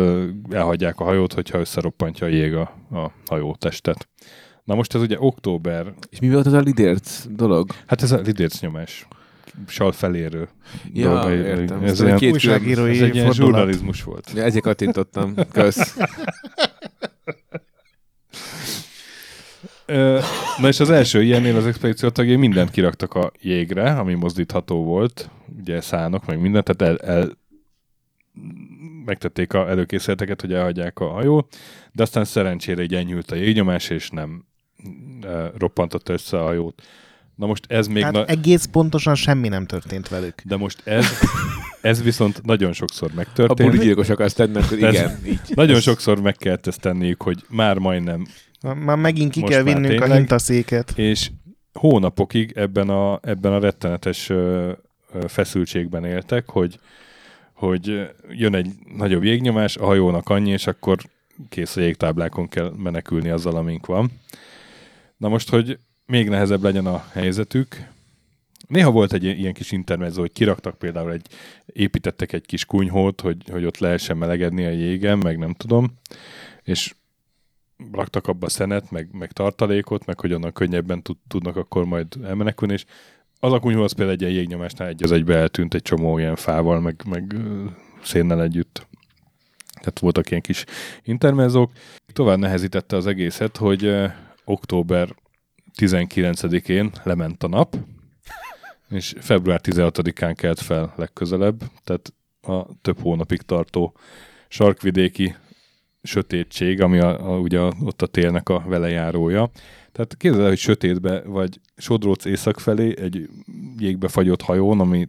[0.50, 4.08] elhagyják a hajót, hogyha összeroppantja a jég a, a hajótestet.
[4.64, 7.70] Na most ez ugye október, És mi volt az a lidérc dolog?
[7.86, 9.08] hát ez a lidérc nyomás.
[9.68, 10.48] sal felérő.
[10.94, 11.34] Ja, dolga.
[11.34, 11.84] értem.
[11.84, 14.32] Ez, ilyen, két újságírói ez egy ilyen zsurnalizmus volt.
[14.36, 15.34] Ja, ezért kattintottam.
[15.52, 15.98] Kösz.
[20.58, 25.30] Na és az első ilyennél az expedíció tagjai mindent kiraktak a jégre, ami mozdítható volt,
[25.60, 27.38] ugye szánok, meg mindent, tehát el, el
[29.06, 31.56] megtették a előkészületeket, hogy elhagyják a hajót,
[31.92, 34.46] de aztán szerencsére így enyhült a jégnyomás, és nem
[35.22, 36.82] e, roppantott össze a hajót.
[37.36, 38.04] Na most ez még...
[38.04, 40.42] Hát Na, egész pontosan semmi nem történt velük.
[40.46, 41.06] de most ez,
[41.82, 43.70] ez viszont nagyon sokszor A megtörtént.
[43.72, 45.40] buligyilkos akarsz tenni, akkor Ez- igen, így.
[45.54, 48.28] Nagyon sokszor meg kellett ezt tenniük, hogy már majdnem
[48.62, 50.18] Már megint ki Most kell vinnünk a tényleg.
[50.18, 50.94] hintaszéket.
[50.96, 51.32] és
[51.74, 54.72] hónapokig ebben a, ebben a rettenetes ö,
[55.14, 56.80] ö, feszültségben éltek, hogy,
[57.54, 60.98] hogy jön egy nagyobb jégnyomás, a hajónak annyi, és akkor
[61.50, 64.12] kész a jégtáblákon kell menekülni azzal, amink van.
[65.18, 67.88] Na most, hogy még nehezebb legyen a helyzetük,
[68.68, 71.28] Néha volt egy ilyen kis intermezzo, hogy kiraktak például egy,
[71.66, 75.98] építettek egy kis kunyhót, hogy, hogy ott lehessen melegedni a jégen, meg nem tudom,
[76.64, 76.94] és
[77.92, 82.74] raktak abba szenet, meg, meg tartalékot, meg hogy onnan könnyebben tud, tudnak akkor majd elmenekülni,
[82.74, 82.86] és
[83.40, 86.36] az a kunyhó az például egy ilyen jégnyomásnál egy az egybe eltűnt egy csomó ilyen
[86.36, 87.36] fával, meg, meg
[88.04, 88.88] szénnel együtt.
[89.80, 90.64] Tehát voltak ilyen kis
[91.04, 91.72] intermezók.
[92.14, 93.94] Tovább nehezítette az egészet, hogy
[94.46, 95.16] október
[95.80, 97.78] 19-én lement a nap,
[98.90, 103.98] és február 16-án kelt fel legközelebb, tehát a több hónapig tartó
[104.48, 105.36] sarkvidéki
[106.04, 109.50] sötétség, ami a, a, ugye a, ott a télnek a velejárója.
[109.92, 113.30] Tehát képzeld el, hogy sötétbe vagy sodróc észak felé egy
[113.78, 115.08] jégbe fagyott hajón, ami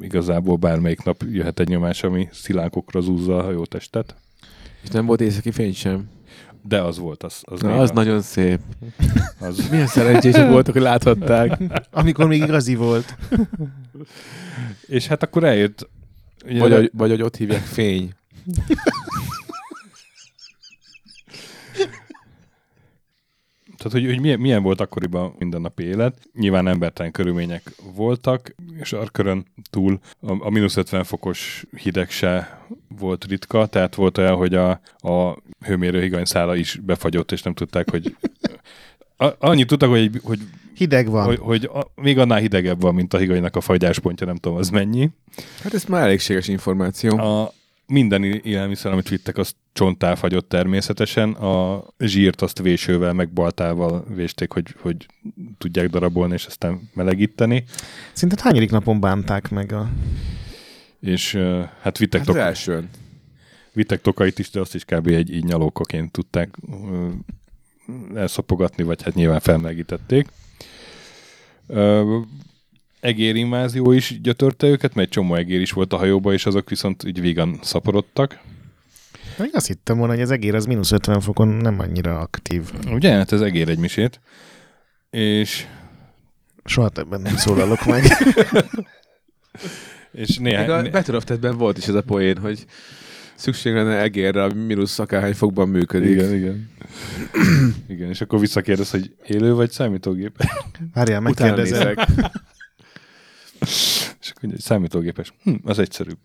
[0.00, 4.14] igazából bármelyik nap jöhet egy nyomás, ami szilánkokra zúzza a hajótestet.
[4.82, 6.08] És nem volt északi fény sem.
[6.62, 8.60] De az volt, az, az, Na, az a- nagyon szép.
[9.40, 11.58] az, Milyen szerencsések voltak, hogy láthatták.
[11.90, 13.16] Amikor még igazi volt.
[14.86, 15.88] És hát akkor eljött
[16.44, 18.12] ugye, Vagy, hogy, vagy hogy ott hívják fény.
[23.88, 26.18] Tehát, hogy, hogy milyen, milyen volt akkoriban mindennapi élet.
[26.34, 27.62] Nyilván embertelen körülmények
[27.94, 32.60] voltak, és Arkörön túl a, a mínusz 50 fokos hideg se
[32.98, 37.90] volt ritka, tehát volt olyan, hogy a, a hőmérő higanyszála is befagyott, és nem tudták,
[37.90, 38.16] hogy
[39.26, 40.38] a, annyit tudtak, hogy, hogy,
[40.74, 41.24] Hideg van.
[41.24, 44.70] hogy, hogy a, még annál hidegebb van, mint a higanynak a fagyáspontja, nem tudom, az
[44.70, 45.10] mennyi.
[45.62, 47.18] Hát ez már elégséges információ.
[47.18, 47.52] A
[47.86, 51.32] minden élelmiszer, amit vittek, az csonttá fagyott természetesen.
[51.32, 55.06] A zsírt azt vésővel, meg baltával vésték, hogy, hogy
[55.58, 57.64] tudják darabolni, és aztán melegíteni.
[58.12, 59.90] Szinte hányadik napon bánták meg a...
[61.00, 61.34] És
[61.80, 62.88] hát vittek, Hát az tok- elsőn.
[63.72, 65.06] vittek tokait is, de azt is kb.
[65.06, 66.56] egy így nyalókaként tudták
[68.14, 70.26] elszapogatni, vagy hát nyilván felmelegítették.
[73.06, 77.04] Egérinvázió is gyötörte őket, mert egy csomó egér is volt a hajóba, és azok viszont
[77.04, 78.38] így vígan szaporodtak.
[79.38, 82.72] Még azt hittem volna, hogy az egér az mínusz 50 fokon nem annyira aktív.
[82.90, 83.12] Ugye?
[83.12, 84.20] Hát ez egér egy misét.
[85.10, 85.66] És,
[86.64, 88.04] Soha többen nem szólalok meg.
[90.12, 90.70] és Még néhány...
[90.70, 92.64] a né- Battle of Ted-ben volt is ez a poén, hogy
[93.34, 96.10] szükség lenne egérre, ami mínusz akárhány fokban működik.
[96.10, 96.70] igen, igen.
[97.88, 100.44] igen, és akkor visszakérdez, hogy élő vagy számítógép?
[100.92, 102.06] Várjál, nézek.
[104.20, 105.32] És akkor hogy számítógépes.
[105.42, 106.18] Hm, az egyszerűbb.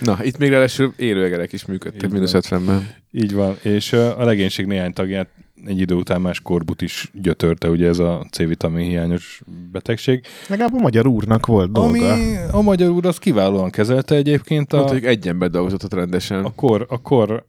[0.00, 2.42] Na, itt még ráadásul élőegerek is működtek mínusz van.
[2.62, 2.88] 50-ben.
[3.10, 5.28] Így van, és a legénység néhány tagját
[5.66, 9.40] egy idő után más korbut is gyötörte, ugye ez a C-vitamin hiányos
[9.72, 10.24] betegség.
[10.48, 12.12] Legalább a magyar úrnak volt dolga.
[12.12, 15.94] Ami a magyar úr az kiválóan kezelte egyébként a, Mondta, hogy egy ember dolgozott ott
[15.94, 16.44] rendesen.
[16.44, 17.44] a kor, a kor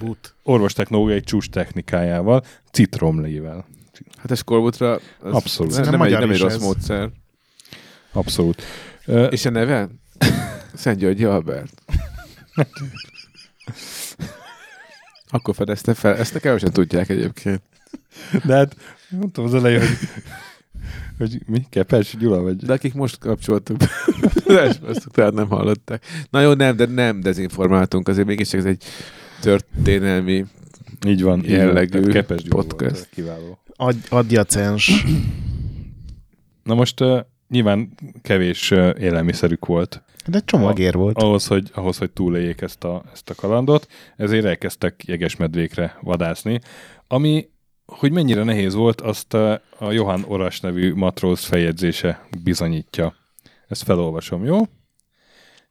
[0.00, 0.34] But.
[0.42, 3.64] orvostechnológiai csúcs technikájával, citromlével.
[4.16, 5.72] Hát ez Korbutra az Abszolút.
[5.72, 6.62] Nem, nem, Nem egy, nem egy rossz ez.
[6.62, 7.10] módszer.
[8.14, 8.62] Abszolút.
[9.06, 9.88] Ö, És a neve?
[10.74, 11.82] Szent Györgyi Albert.
[15.28, 16.16] Akkor fedezte fel.
[16.16, 17.62] Ezt kevesen tudják egyébként.
[18.44, 18.76] De hát
[19.10, 19.98] mondtam az elején, hogy,
[21.18, 21.66] hogy mi?
[21.70, 22.56] Kepes Gyula vagy?
[22.56, 23.88] De akik most kapcsoltuk be,
[24.82, 26.04] azt tehát nem hallották.
[26.30, 28.08] Na jó, nem, de nem dezinformáltunk.
[28.08, 28.84] Azért mégiscsak ez egy
[29.40, 30.44] történelmi
[31.06, 31.38] Így van.
[31.38, 31.56] így van.
[31.56, 32.94] jellegű Tehát Kepes Gyula podcast.
[32.94, 33.58] Volt, kiváló.
[33.76, 35.04] Ad- adjacens.
[36.62, 37.20] Na most uh,
[37.54, 41.18] nyilván kevés élelmiszerük volt De egér volt.
[41.18, 46.60] ahhoz, hogy, ahhoz, hogy túléljék ezt a, ezt a kalandot, ezért elkezdtek jegesmedvékre vadászni,
[47.08, 47.48] ami,
[47.86, 53.14] hogy mennyire nehéz volt, azt a Johann Oras nevű matróz feljegyzése bizonyítja.
[53.68, 54.58] Ezt felolvasom, jó?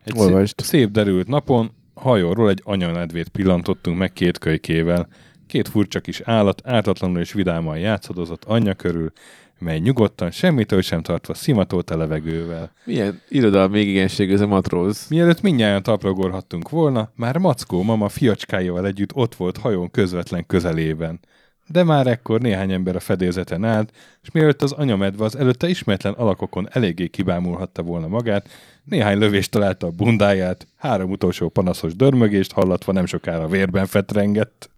[0.03, 0.59] Egy Olvasd.
[0.59, 5.07] szép, szép derült napon hajóról egy anyanedvét pillantottunk meg két kölykével.
[5.47, 9.11] Két furcsa kis állat ártatlanul és vidáman játszadozott anyja körül,
[9.59, 12.71] mely nyugodtan, semmitől sem tartva szimatolt a levegővel.
[12.85, 15.05] Milyen irodalmi igénységű ez a matróz.
[15.09, 21.19] Mielőtt mindjárt taprogorhattunk volna, már Mackó mama fiacskájával együtt ott volt hajón közvetlen közelében.
[21.67, 26.13] De már ekkor néhány ember a fedélzeten állt, és mielőtt az anyamedve az előtte ismeretlen
[26.13, 28.49] alakokon eléggé kibámulhatta volna magát,
[28.83, 34.72] néhány lövést találta a bundáját, három utolsó panaszos dörmögést hallatva nem sokára vérben fetrengett.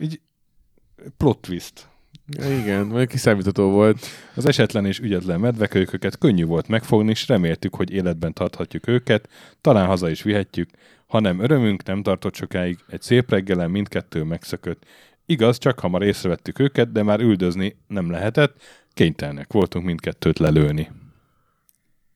[0.00, 0.20] Így
[1.16, 1.88] plot twist.
[2.36, 4.06] Igen, vagy kiszámítható volt.
[4.34, 9.28] Az esetlen és ügyetlen medvekölyköket könnyű volt megfogni, és reméltük, hogy életben tarthatjuk őket,
[9.60, 10.70] talán haza is vihetjük,
[11.06, 14.84] hanem örömünk nem tartott sokáig, egy szép reggelen mindkettő megszökött.
[15.26, 20.90] Igaz, csak hamar észrevettük őket, de már üldözni nem lehetett, kénytelnek voltunk mindkettőt lelőni.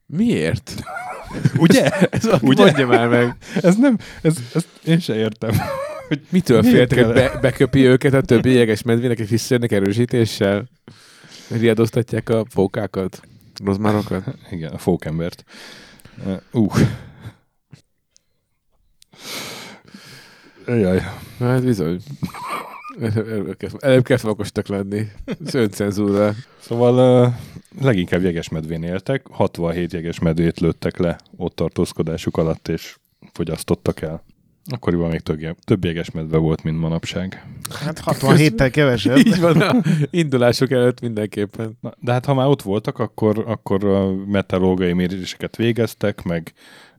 [0.06, 0.74] Miért?
[1.58, 1.90] Ugye?
[2.10, 2.64] Ez Ugye?
[2.64, 3.36] mondja már meg.
[3.62, 5.50] Ez nem, ez, ez én se értem.
[6.12, 10.68] Hogy Mitől féltek, hogy be, beköpi őket a többi jeges medvének, és visszajönnek erősítéssel?
[11.50, 13.20] Riadoztatják a fókákat?
[13.64, 14.24] Rozmárokat?
[14.50, 15.44] Igen, a fókembert.
[16.52, 16.74] Uh.
[20.66, 21.02] Jaj.
[21.38, 22.00] Hát bizony.
[23.00, 25.06] Előbb kell, előbb kell okostak lenni.
[25.46, 26.34] Ez öncenzúra.
[26.58, 27.32] Szóval uh,
[27.80, 32.96] leginkább jegesmedvén éltek, 67 jegesmedvét lőttek le ott tartózkodásuk alatt, és
[33.32, 34.22] fogyasztottak el.
[34.70, 37.46] Akkoriban még több, több jegesmedve volt, mint manapság.
[37.70, 39.16] Hát 67-tel kevesebb.
[39.16, 41.78] Így van a indulások előtt mindenképpen.
[41.80, 46.52] Na, de hát ha már ott voltak, akkor, akkor a meteorológiai méréseket végeztek, meg,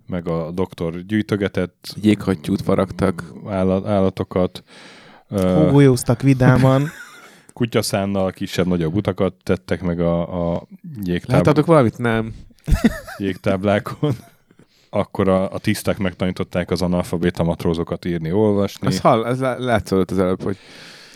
[0.07, 3.23] meg a doktor gyűjtögetett Jéghattyút faragtak.
[3.47, 4.63] állat, állatokat.
[5.29, 6.89] Hógolyóztak vidáman.
[7.53, 10.67] kutyaszánnal kisebb-nagyobb utakat tettek meg a, a
[11.03, 11.97] jégtáb, Láttatok valamit?
[11.97, 12.33] Nem.
[13.17, 14.15] jégtáblákon.
[14.95, 20.11] Akkor a, a tisztek megtanították az analfabéta matrózokat írni, olvasni, Az hall, az lá- látszott
[20.11, 20.57] az előbb, hogy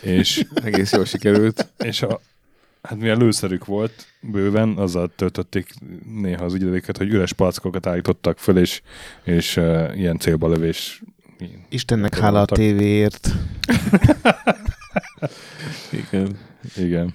[0.02, 1.68] és, egész jól sikerült.
[1.78, 2.20] és a,
[2.82, 5.74] hát milyen lőszerük volt bőven, azzal töltötték
[6.20, 8.82] néha az ügyedéket, hogy üres palackokat állítottak föl, és,
[9.24, 11.02] és uh, ilyen célba lövés.
[11.68, 13.30] Istennek hála a tévéért.
[16.10, 16.38] Igen.
[16.76, 17.14] Igen.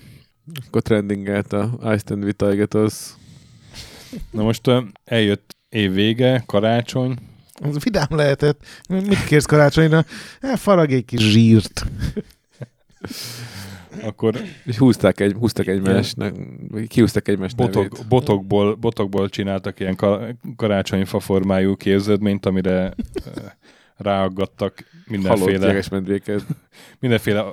[0.68, 3.10] Akkor trendingelt a Ice and Vitaigatos.
[4.32, 7.16] Na most uh, eljött év vége, karácsony,
[7.54, 8.66] Az vidám lehetett.
[8.90, 10.06] Mit kérsz karácsonyra?
[10.42, 11.86] Hát farag egy kis zsírt.
[14.02, 16.36] akkor És húzták, egy, húztak egymásnak,
[16.88, 18.08] kihúztak egymást botok, nevét.
[18.08, 22.94] botokból, botokból csináltak ilyen ka- karácsonyfa formájú kéződményt, amire
[23.26, 23.34] uh,
[23.98, 26.46] ráaggattak Halott mindenféle, medvéket.
[27.00, 27.46] mindenféle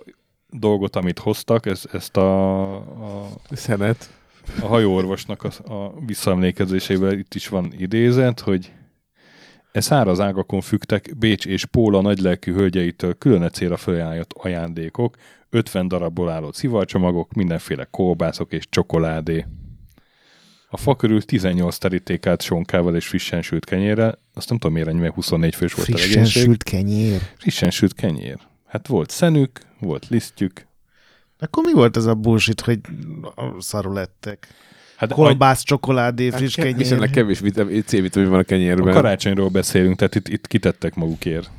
[0.48, 1.66] dolgot, amit hoztak.
[1.66, 4.10] Ez, ezt a, a, Szenet.
[4.60, 8.72] A hajóorvosnak a, a visszaemlékezésében itt is van idézet, hogy
[9.72, 15.16] e száraz ágakon fügtek Bécs és Póla nagylelkű hölgyeitől külön célra felajánlott ajándékok,
[15.50, 19.46] 50 darabból álló szivarcsomagok, mindenféle kolbászok és csokoládé.
[20.68, 24.92] A fa körül 18 teríték állt sonkával és frissen sült kenyérrel, azt nem tudom miért
[24.92, 26.42] mert 24 fős volt a Frissen legénység.
[26.42, 27.20] sült kenyér.
[27.36, 28.38] Frissen sült kenyér.
[28.66, 30.68] Hát volt szenük, volt lisztjük.
[31.40, 32.80] Akkor mi volt ez a bullshit, hogy
[33.58, 34.48] szarul lettek?
[34.96, 37.10] Hát Kolbász, csokoládé, friss Hát, viszonylag kenyér.
[37.10, 38.92] kevés vitamin, C-vitamin van a a kenyérben.
[38.94, 41.50] karácsonyról beszélünk, tehát itt, itt kitettek magukért.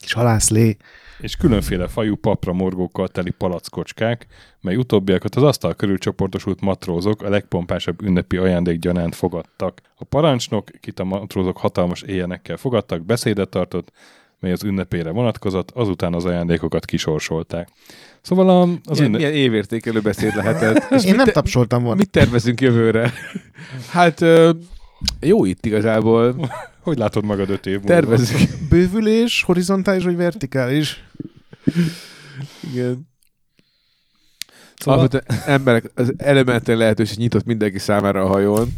[0.00, 0.76] Kis halászlé.
[1.20, 4.26] és különféle fajú papra morgókkal teli palackocskák,
[4.60, 9.80] mely utóbbiakat az asztal körül csoportosult matrózok a legpompásabb ünnepi ajándék gyanánt fogadtak.
[9.96, 13.92] A parancsnok, kit a matrózok hatalmas éjjenekkel fogadtak, beszédet tartott,
[14.42, 17.68] mely az ünnepére vonatkozott, azután az ajándékokat kisorsolták.
[18.20, 19.20] Szóval a, az milyen, ünnep...
[19.20, 20.90] milyen évértékelő beszéd lehetett.
[20.98, 21.96] És Én nem te- tapsoltam volna.
[21.96, 23.12] Mit tervezünk jövőre?
[23.90, 24.50] Hát ö,
[25.20, 26.50] jó itt igazából.
[26.82, 27.88] Hogy látod magad öt év múlva?
[27.88, 28.50] Tervezünk.
[28.68, 31.04] Bővülés, horizontális vagy vertikális?
[32.72, 33.08] Igen.
[34.76, 35.20] Szóval, Szóval...
[35.46, 38.68] emberek, az elementary lehetőség nyitott mindenki számára a hajón.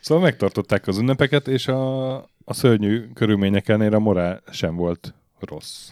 [0.00, 2.14] szóval megtartották az ünnepeket, és a,
[2.50, 5.90] a szörnyű körülmények ellenére a morál sem volt rossz.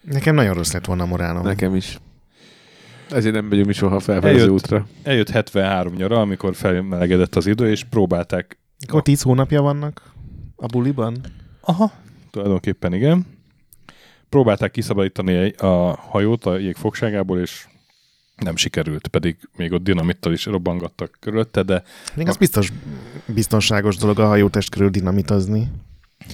[0.00, 1.42] Nekem nagyon rossz lett volna a morálom.
[1.42, 1.98] Nekem is.
[3.10, 4.50] Ezért nem megyünk mi soha felfelé Eljött.
[4.50, 4.86] útra.
[5.02, 10.12] Eljött 73 nyara, amikor felmelegedett az idő, és próbálták Akkor 10 hónapja vannak
[10.56, 11.16] a buliban.
[11.60, 11.92] Aha.
[12.30, 13.26] Tulajdonképpen igen.
[14.28, 17.66] Próbálták kiszabadítani a hajót a jég fogságából, és
[18.38, 21.82] nem sikerült, pedig még ott dinamittal is robbangattak körülötte, de
[22.14, 22.72] Még az biztos
[23.26, 25.70] biztonságos dolog a hajótest körül dinamitozni.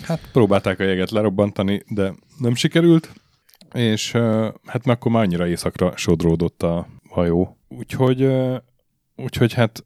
[0.02, 3.12] hát próbálták a jeget lerobbantani, de nem sikerült,
[3.72, 4.12] és
[4.66, 7.58] hát már akkor már annyira éjszakra sodródott a hajó.
[7.68, 8.28] Úgyhogy,
[9.16, 9.84] úgyhogy hát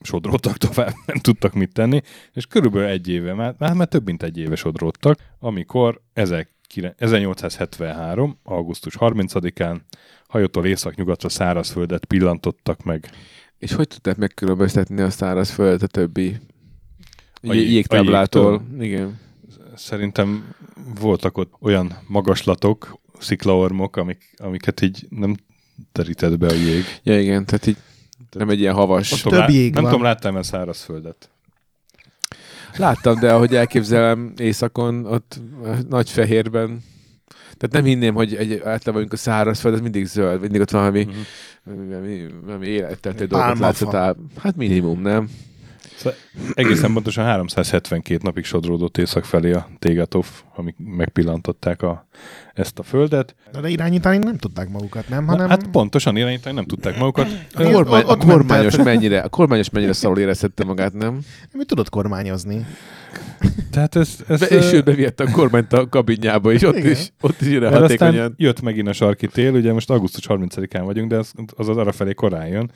[0.00, 2.00] sodródtak tovább, nem tudtak mit tenni,
[2.32, 6.00] és körülbelül egy éve, már, már, már több mint egy éve sodródtak, amikor
[6.68, 8.38] kire- 1873.
[8.42, 9.80] augusztus 30-án
[10.28, 13.10] hajótól északnyugatra szárazföldet pillantottak meg.
[13.58, 16.36] És hogy tudták megkülönböztetni a szárazföldet a többi
[17.42, 18.62] A a jég- jégtáblától?
[18.80, 19.18] Igen.
[19.76, 20.54] Szerintem
[21.00, 25.36] voltak ott olyan magaslatok, sziklaormok, amik, amiket így nem
[25.92, 26.84] terített be a jég.
[27.02, 27.76] Ja, igen, tehát így
[28.30, 29.12] nem egy ilyen havas.
[29.12, 29.90] Ott tudom, több jég nem van.
[29.92, 31.30] tudom, láttam-e szárazföldet.
[32.76, 36.82] Láttam, de ahogy elképzelem éjszakon, ott eh, nagy fehérben,
[37.58, 41.04] tehát nem hinném, hogy egy általában vagyunk a szárazföld, ez mindig zöld, mindig ott valami,
[41.04, 41.84] Mhm.
[41.88, 43.46] valami, valami, életteltő dolgot
[43.94, 44.16] el.
[44.38, 45.28] Hát minimum, nem?
[45.98, 46.18] Szóval
[46.54, 52.06] egészen pontosan 372 napig sodródott észak felé a Tégatov, amik megpillantották a,
[52.54, 53.34] ezt a földet.
[53.60, 55.24] De irányítani nem tudták magukat, nem?
[55.24, 57.26] Na, Hanem Hát pontosan irányítani nem tudták magukat.
[57.54, 61.20] A, kormány, a, kormányos mennyire, a kormányos mennyire szarul érezhette magát, nem?
[61.52, 62.66] mi tudott kormányozni.
[63.70, 66.90] Tehát ez, ez Be, és ő beviette a kormányt a kabinjába, és ott Igen.
[66.90, 68.34] is, ott is ide aztán hatékonyan.
[68.36, 71.92] jött megint a sarki tél, ugye most augusztus 30-án vagyunk, de az, az, az arra
[71.92, 72.70] felé korán jön,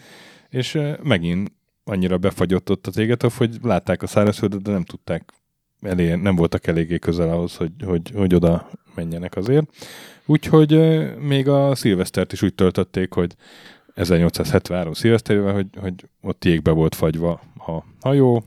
[0.49, 1.53] és megint
[1.85, 5.33] annyira befagyott ott a tégetov, hogy látták a szárazföldet, de nem tudták
[5.81, 9.67] elé, nem voltak eléggé közel ahhoz, hogy, hogy, hogy oda menjenek azért.
[10.27, 10.73] Úgyhogy
[11.19, 13.35] még a szilvesztert is úgy töltötték, hogy
[13.95, 18.45] 1873 szilveszterével, hogy, hogy ott jégbe volt fagyva a hajó,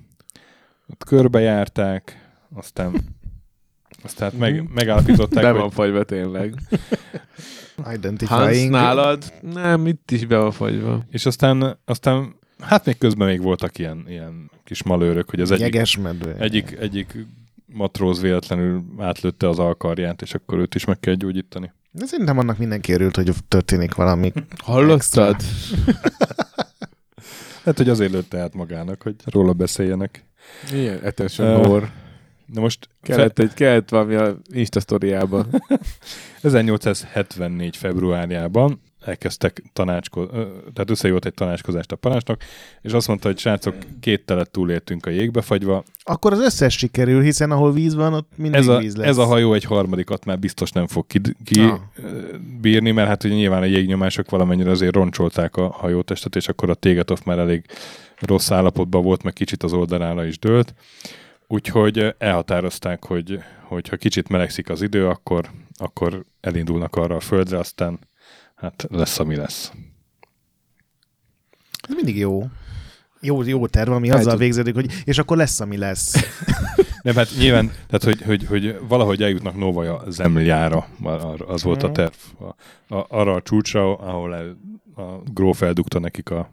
[0.87, 2.93] ott körbejárták, aztán
[4.03, 6.53] aztán meg, megállapították, Be hogy van fagyva tényleg.
[8.25, 9.33] Hans nálad?
[9.41, 11.03] Nem, itt is be van fagyva.
[11.09, 15.81] És aztán, aztán hát még közben még voltak ilyen, ilyen kis malőrök, hogy az egyik,
[16.39, 17.15] egyik, egyik
[17.65, 21.71] matróz véletlenül átlőtte az alkarját, és akkor őt is meg kell gyógyítani.
[21.91, 24.31] De szerintem annak mindenki örült, hogy történik valami.
[24.57, 25.35] Hallottad?
[27.63, 30.25] Hát, hogy azért lőtte át magának, hogy róla beszéljenek.
[30.71, 31.91] Ilyen attention Ö, whore.
[32.45, 35.45] De most Kellett, egy, kellett valami a Insta sztoriába.
[36.41, 37.77] 1874.
[37.85, 42.37] februárjában elkezdtek tanácsko- ö, tehát összejött egy tanácskozást a parancsnok,
[42.81, 47.21] és azt mondta, hogy srácok, két telet túléltünk a jégbe fagyva, Akkor az összes sikerül,
[47.21, 49.07] hiszen ahol víz van, ott mindig ez a, víz lesz.
[49.07, 51.79] ez a hajó egy harmadikat már biztos nem fog kid- ki, Ah.
[52.61, 56.73] bírni, mert hát ugye nyilván a jégnyomások valamennyire azért roncsolták a hajótestet, és akkor a
[56.73, 57.65] Tégetov már elég
[58.19, 60.73] rossz állapotban volt, meg kicsit az oldalára is dőlt.
[61.47, 67.57] Úgyhogy elhatározták, hogy, hogy ha kicsit melegszik az idő, akkor, akkor elindulnak arra a földre,
[67.57, 67.99] aztán
[68.55, 69.71] hát lesz, ami lesz.
[71.89, 72.43] Ez mindig jó.
[73.21, 76.15] Jó, jó terv, ami Hát, azzal végződik, hogy és akkor lesz, ami lesz.
[77.01, 80.87] Nem, hát nyilván, tehát hogy, hogy, hogy valahogy eljutnak Novaja zemljára,
[81.47, 81.95] az volt a Mhm.
[81.95, 82.13] terv.
[82.39, 82.43] A,
[82.95, 84.57] a, arra a csúcsra, ahol el,
[84.95, 86.51] a gróf eldugta nekik a,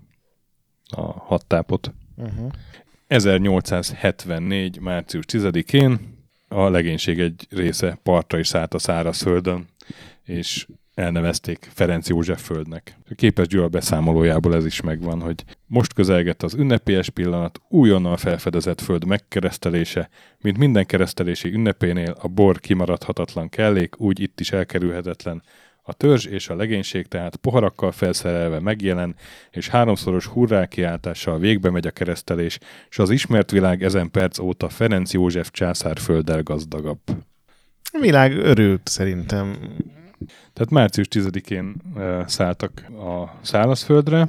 [0.89, 1.93] a hattápot.
[2.17, 2.51] Uh-huh.
[3.07, 4.81] 1874.
[4.81, 6.17] március 10-én
[6.49, 9.67] a legénység egy része partra is szállt a szárazföldön,
[10.25, 12.97] és elnevezték Ferenc József földnek.
[13.11, 18.81] A képes Gyula beszámolójából ez is megvan, hogy most közelgett az ünnepélyes pillanat, újonnan felfedezett
[18.81, 20.09] föld megkeresztelése,
[20.41, 25.43] mint minden keresztelési ünnepénél a bor kimaradhatatlan kellék, úgy itt is elkerülhetetlen.
[25.85, 29.15] A törzs és a legénység tehát poharakkal felszerelve megjelen,
[29.51, 34.69] és háromszoros hurrá kiáltással végbe megy a keresztelés, és az ismert világ ezen perc óta
[34.69, 37.01] Ferenc József császár földdel gazdagabb.
[37.93, 39.57] A világ örült szerintem.
[40.53, 44.29] Tehát március 10-én e, szálltak a szárazföldre,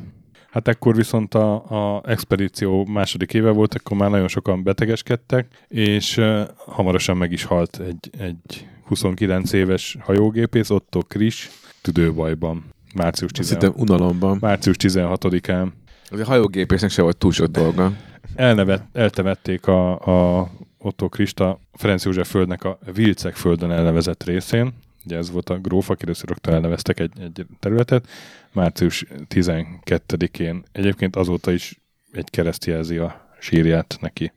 [0.54, 1.54] hát ekkor viszont a,
[1.96, 6.22] a expedíció második éve volt, akkor már nagyon sokan betegeskedtek, és
[6.56, 11.50] hamarosan meg is halt egy, egy 29 éves hajógépész, Otto Kris,
[11.82, 12.64] tüdőbajban,
[12.96, 14.38] március, Azt 16, hittem unalomban.
[14.42, 15.68] március 16-án.
[16.10, 17.92] Az a hajógépésznek se volt túl sok dolga.
[18.36, 20.00] Elnevet, eltemették a,
[20.40, 24.74] a Otto Krista Ferenc József földnek a Vilcek földön elnevezett részén.
[25.06, 28.08] Ugye ez volt a gróf, aki először rögtön elneveztek egy, egy területet.
[28.52, 31.80] Március 12-én egyébként azóta is
[32.12, 34.32] egy kereszt jelzi a sírját neki.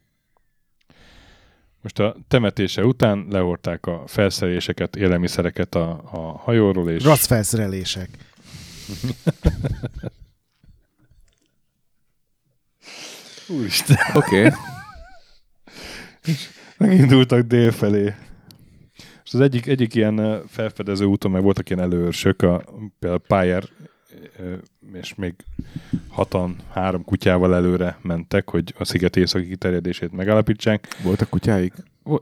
[1.81, 8.09] Most a temetése után lehorták a felszereléseket, élelmiszereket a, a hajóról, és Rossz felszerelések.
[13.49, 13.97] Úristen.
[14.15, 14.39] Oké.
[14.39, 14.51] Okay.
[16.79, 18.15] megindultak dél felé.
[19.27, 22.65] És az egyik, egyik ilyen felfedező úton, meg voltak ilyen előörsök, a,
[22.99, 23.65] például Pályár
[24.93, 25.35] és még
[26.09, 30.97] hatan, három kutyával előre mentek, hogy a sziget északi kiterjedését megállapítsák.
[31.03, 31.73] Voltak kutyáik?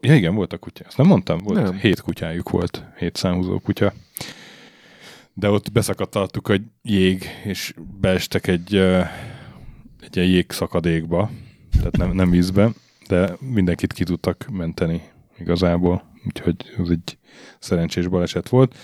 [0.01, 0.85] Ja igen, voltak kutya.
[0.85, 1.39] Ezt nem mondtam?
[1.39, 1.63] Volt.
[1.63, 1.79] Nem.
[1.79, 3.93] Hét kutyájuk volt, hét számhúzó kutya.
[5.33, 8.75] De ott beszakadt alattuk egy jég, és beestek egy,
[10.01, 11.31] egy ilyen jégszakadékba,
[11.71, 12.73] tehát nem, nem vízbe,
[13.09, 15.03] de mindenkit ki tudtak menteni
[15.39, 16.14] igazából.
[16.27, 17.19] Úgyhogy ez egy
[17.59, 18.75] szerencsés baleset volt.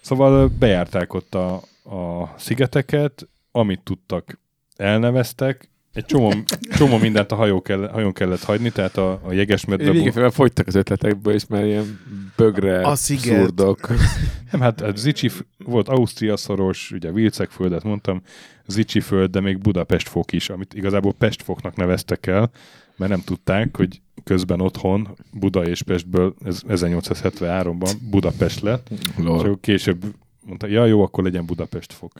[0.00, 4.38] Szóval bejárták ott a, a szigeteket, amit tudtak,
[4.76, 6.32] elneveztek, egy csomó,
[6.76, 9.90] csomó mindent a hajó kell, hajón kellett hagyni, tehát a, a jegesmedve...
[9.90, 12.00] Végén fogytak az ötletekből, és már ilyen
[12.36, 13.22] bögre, A sziget.
[13.22, 13.88] szurdok.
[14.50, 18.22] Nem, hát hát Zicsi volt Ausztria szoros, ugye Vilcek földet mondtam,
[18.66, 22.50] Zicsi föld, de még Budapest fok is, amit igazából Pestfoknak neveztek el,
[22.96, 29.38] mert nem tudták, hogy közben otthon Buda és Pestből ez 1873-ban Budapest lett, és Lol.
[29.38, 30.04] akkor később
[30.46, 32.12] mondta, ja jó, akkor legyen Budapest fok.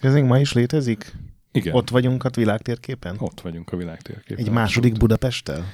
[0.00, 1.12] Ez még ma is létezik?
[1.52, 3.16] Igen, Ott vagyunk a világtérképen?
[3.18, 4.44] ott vagyunk a világtérképen.
[4.44, 5.64] Egy második Budapesttel?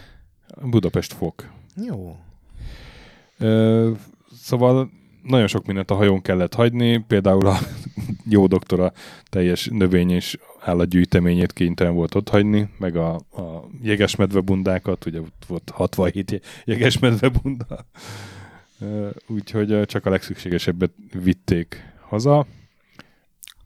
[0.62, 1.50] Budapest fok.
[1.86, 2.16] Jó.
[3.38, 3.90] Ö,
[4.40, 4.90] szóval
[5.22, 7.58] nagyon sok mindent a hajón kellett hagyni, például a
[8.34, 8.92] jó doktora
[9.24, 15.70] teljes növény és állatgyűjteményét kénytelen volt ott hagyni, meg a, a jegesmedve bundákat, ugye volt
[15.70, 17.86] 67 je- jegesmedve bunda,
[19.26, 22.46] úgyhogy csak a legszükségesebbet vitték haza.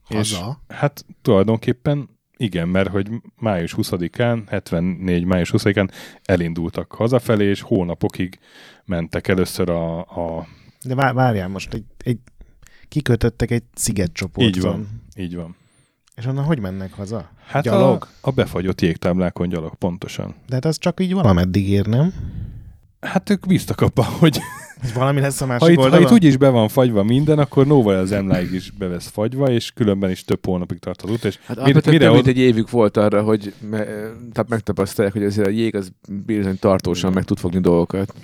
[0.09, 0.61] És Haza?
[0.69, 5.25] hát tulajdonképpen igen, mert hogy május 20-án, 74.
[5.25, 5.91] május 20-án
[6.25, 8.39] elindultak hazafelé, és hónapokig
[8.85, 10.47] mentek először a, a
[10.85, 12.19] De vár, várjál most, egy, egy,
[12.89, 14.49] kikötöttek egy szigetcsoporton.
[14.49, 14.89] Így van.
[15.17, 15.57] így van.
[16.17, 17.31] És onnan hogy mennek haza?
[17.47, 18.09] Hát Gyalog?
[18.21, 20.35] A, a befagyott jégtáblákon gyalog, pontosan.
[20.49, 22.13] De hát az csak így valameddig ér, nem?
[23.01, 24.41] Hát ők bíztak abban, hogy
[24.95, 26.07] valami lesz a másik ha itt, ha oldalon?
[26.07, 29.71] itt úgyis be van fagyva minden, akkor Nóval az emláig is be lesz fagyva, és
[29.71, 32.39] különben is több hónapig tart az út, és Hát mire, mire, mire több mint egy
[32.39, 33.85] évük volt arra, hogy me,
[34.33, 35.93] tehát megtapasztalják, hogy azért a jég az
[36.25, 38.15] bizony tartósan meg tud fogni dolgokat.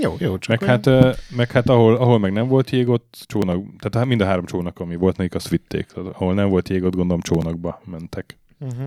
[0.00, 3.24] Jó, jó, csak meg hát, ö, meg hát ahol, ahol meg nem volt jég, ott
[3.26, 5.86] csónak, tehát hát mind a három csónak, ami volt nekik, azt vitték.
[5.86, 8.38] Tehát, ahol nem volt jég, ott gondolom csónakba mentek.
[8.58, 8.86] Uh-huh.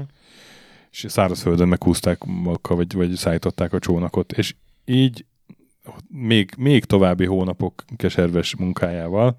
[0.91, 4.55] és szárazföldön meghúzták magukkal, vagy, vagy szállították a csónakot, és
[4.85, 5.25] így
[6.07, 9.37] még, még további hónapok keserves munkájával,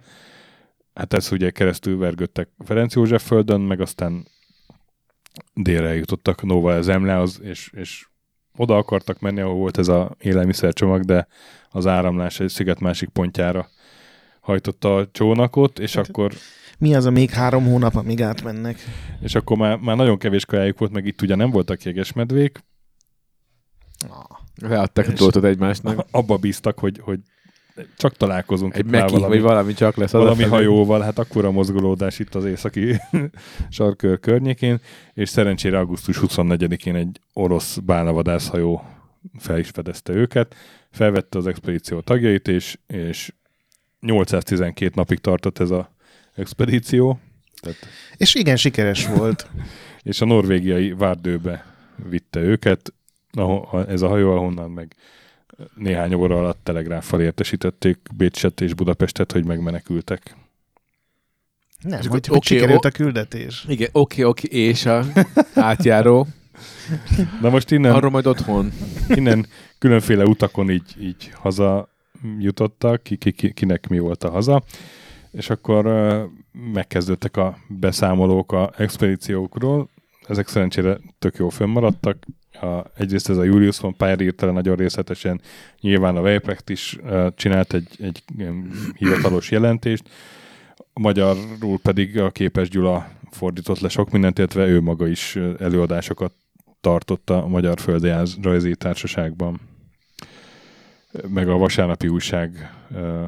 [0.95, 4.27] hát ez ugye keresztül vergődtek Ferenc József földön, meg aztán
[5.55, 8.07] délre jutottak Nova Zemlehoz, és, és
[8.57, 11.27] oda akartak menni, ahol volt ez a élelmiszercsomag, de
[11.71, 13.69] az áramlás egy sziget másik pontjára
[14.41, 16.33] hajtotta a csónakot, és Hát- akkor
[16.79, 18.79] Mi az a még három hónap, amíg átmennek?
[19.23, 22.65] és akkor már, már nagyon kevés kajájuk volt, meg itt ugye nem voltak jegesmedvék,
[24.63, 26.07] Leadták a És- dolgot egymásnak.
[26.11, 27.21] abba bíztak, hogy, hogy
[27.97, 30.11] csak találkozunk Egy meki, valami, vagy valami csak lesz.
[30.11, 30.51] valami hazafelé.
[30.51, 32.97] hajóval, hát akkora mozgolódás itt az északi
[33.69, 34.81] sarkör környékén,
[35.15, 38.83] és szerencsére augusztus 24-én egy orosz bálnavadászhajó
[39.39, 40.55] fel is fedezte őket,
[40.91, 43.33] felvette az expedíció tagjait, és, és
[44.01, 45.95] 812 napig tartott ez a
[46.35, 47.19] expedíció,
[47.61, 47.79] tehát,
[48.17, 49.47] És igen, sikeres volt.
[50.03, 51.65] és a norvégiai Várdőbe
[52.09, 52.93] vitte őket,
[53.33, 54.95] ahol, ez a hajó, ahonnan meg
[55.75, 60.37] néhány óra alatt telegráffal értesítették Bécset és Budapestet, hogy megmenekültek.
[61.81, 63.65] Nem, hogy, hogy oké, sikerült a küldetés.
[63.69, 65.05] Igen, oké, oké, és a
[65.55, 66.27] átjáró.
[67.41, 68.73] Na most innen, Arról majd otthon.
[69.09, 69.47] innen
[69.79, 71.89] különféle utakon így, így haza
[72.39, 74.63] jutottak, ki, ki, ki, kinek mi volt a haza,
[75.31, 76.23] és akkor uh,
[76.73, 79.89] megkezdődtek a beszámolók a expedíciókról.
[80.29, 82.27] Ezek szerencsére tök jó fönnmaradtak.
[82.63, 85.41] A, egyrészt ez a Julius von Payer írta le nagyon részletesen,
[85.81, 88.23] nyilván a Weiprecht is uh, csinált egy, egy
[88.95, 90.09] hivatalos jelentést,
[90.93, 96.33] magyarul pedig a Képes Gyula fordított le sok mindent, illetve ő maga is előadásokat
[96.81, 99.61] tartott a Magyar Földrajzi Társaságban.
[101.29, 103.27] Meg a vasárnapi újság ö,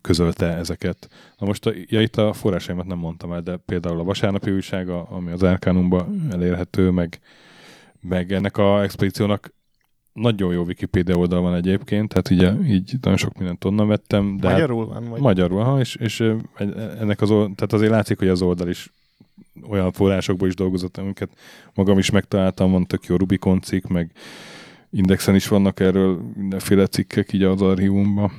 [0.00, 1.08] közölte ezeket.
[1.38, 4.88] Na most, a, ja, itt a forrásaimat nem mondtam el, de például a vasárnapi újság,
[4.88, 7.18] a- ami az Arcanumban elérhető, meg,
[8.08, 9.54] meg ennek a expedíciónak
[10.12, 14.36] nagyon jó Wikipedia oldal van egyébként, tehát ugye, így nagyon sok mindent onnan vettem.
[14.36, 15.08] De hát- Magyarul van?
[15.08, 15.20] Vagy?
[15.20, 16.20] Magyarul, ha, és, és
[17.00, 18.92] ennek az oldal, tehát azért látszik, hogy az oldal is
[19.68, 21.30] olyan forrásokból is dolgozott, amiket
[21.74, 24.10] magam is megtaláltam, van tök jó Rubicon cikk, meg
[24.90, 28.32] Indexen is vannak erről mindenféle cikkek így az archívumban,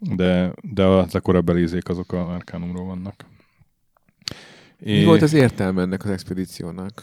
[0.00, 3.24] de, de a, a korabeli izék azok a Arcanumról vannak.
[4.78, 7.02] Mi volt az értelme ennek az expedíciónak?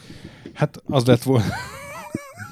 [0.53, 1.53] Hát az lett volna,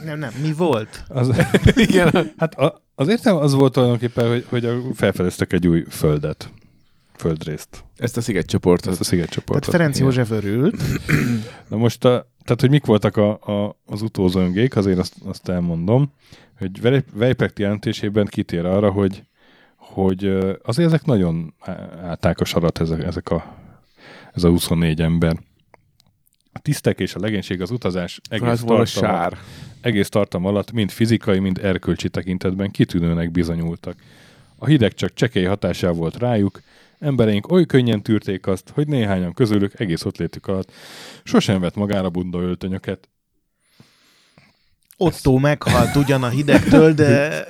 [0.05, 0.31] Nem, nem.
[0.41, 1.03] Mi volt?
[1.07, 1.29] az,
[1.75, 2.31] Igen.
[2.37, 6.49] hát a, az értelme az volt tulajdonképpen, hogy, hogy felfedeztek egy új földet,
[7.15, 8.91] földrészt, Ezt a szigetcsoportot.
[8.91, 9.65] ezt a szigetcsoportot.
[9.65, 10.07] Tehát Ferenc Igen.
[10.07, 10.81] József örült.
[11.67, 12.09] Na most, a,
[12.43, 16.11] tehát, hogy mik voltak a, a, az utózöngék, azért azt, azt elmondom,
[16.57, 19.23] hogy Vej- Weiprecht jelentésében kitér arra, hogy,
[19.75, 20.25] hogy
[20.63, 21.53] azért ezek nagyon
[22.03, 23.55] állták a sarat, ezek, ezek a,
[24.33, 25.37] ez a 24 ember.
[26.57, 29.37] A tisztek és a legénység az utazás egész tartalma, sár.
[29.81, 33.95] egész tartam alatt mind fizikai, mind erkölcsi tekintetben kitűnőnek bizonyultak.
[34.57, 36.61] A hideg csak csekély hatással volt rájuk,
[36.99, 40.71] embereink oly könnyen tűrték azt, hogy néhányan közülük egész ott létük alatt
[41.23, 43.09] sosem vett magára bunda öltönyöket.
[44.97, 47.45] Otto meghalt ugyan a hidegtől, de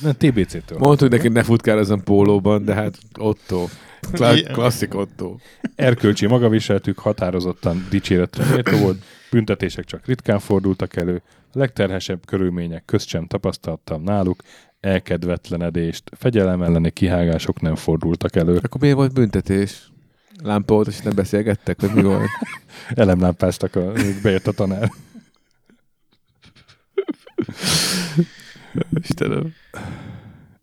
[0.00, 0.78] Nem, TBC-től.
[0.78, 3.66] Mondtuk neki, ne futkározom pólóban, de hát Otto.
[4.12, 5.36] Kla- klasszik Otto.
[5.74, 13.26] Erkölcsi magaviseltük határozottan dicséretre méltó volt, büntetések csak ritkán fordultak elő, legterhesebb körülmények közt sem
[13.26, 14.42] tapasztaltam náluk,
[14.80, 18.56] elkedvetlenedést, fegyelem elleni kihágások nem fordultak elő.
[18.62, 19.90] Akkor miért volt büntetés?
[20.42, 22.28] Lámpa volt, és nem beszélgettek, vagy mi volt?
[22.94, 23.92] Elemlámpáztak, a,
[24.22, 24.90] bejött a tanár.
[29.02, 29.54] Istenem.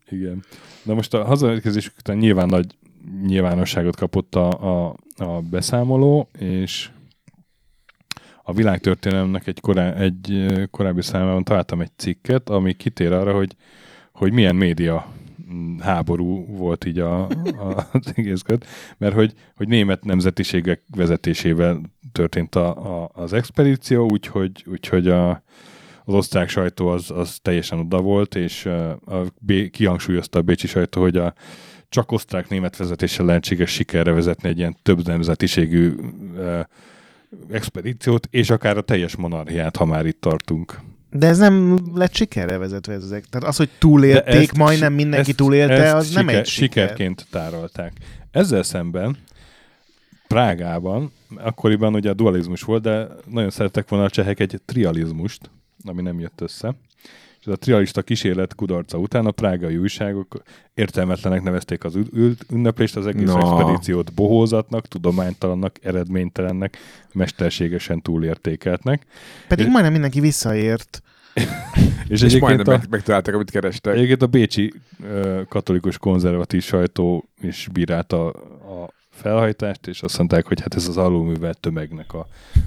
[0.08, 0.44] Igen.
[0.82, 2.66] Na most a hazaérkezésük után nyilván nagy
[3.26, 4.48] nyilvánosságot kapott a,
[4.88, 6.90] a, a beszámoló, és
[8.42, 13.56] a világtörténelemnek egy, korá, egy korábbi számában találtam egy cikket, ami kitér arra, hogy,
[14.12, 15.12] hogy milyen média
[15.52, 17.22] mm, háború volt így a,
[17.66, 18.66] a, az egész köt,
[18.98, 21.80] mert hogy, hogy német nemzetiségek vezetésével
[22.12, 25.42] történt a, a, az expedíció, úgyhogy, úgyhogy a,
[26.04, 28.66] az osztrák sajtó az, az teljesen oda volt, és
[29.06, 31.34] a B, kihangsúlyozta a bécsi sajtó, hogy a
[31.94, 35.94] csak osztrák-német vezetéssel lehetséges sikerre vezetni egy ilyen több nemzetiségű
[37.50, 40.80] expedíciót, és akár a teljes monarchiát, ha már itt tartunk.
[41.10, 43.24] de ez nem lett sikerre vezetve ezek.
[43.24, 46.82] Tehát az, hogy túlélték, ezt majdnem mindenki ezt- túlélte, ezt az nem siker, egy siker.
[46.86, 47.92] sikerként tárolták.
[48.30, 49.16] Ezzel szemben
[50.28, 55.50] Prágában, akkoriban ugye a dualizmus volt, de nagyon szerettek volna a csehek egy trializmust,
[55.84, 56.74] ami nem jött össze.
[57.44, 60.42] És a trialista kísérlet kudarca után a prágai újságok
[60.74, 61.98] értelmetlenek nevezték az
[62.52, 63.38] ünneplést, az egész Na.
[63.38, 66.76] expedíciót bohózatnak, tudománytalannak, eredménytelennek,
[67.12, 69.06] mesterségesen túlértékeltnek.
[69.48, 71.02] Pedig majdnem mindenki visszaért.
[72.08, 73.94] És, És majdnem a, meg, megtalálták, amit kerestek.
[73.94, 74.72] Egyébként a bécsi
[75.02, 80.96] ö, katolikus konzervatív sajtó is bírálta a felhajtást, és azt mondták, hogy hát ez az
[80.96, 82.26] alulművelt tömegnek a,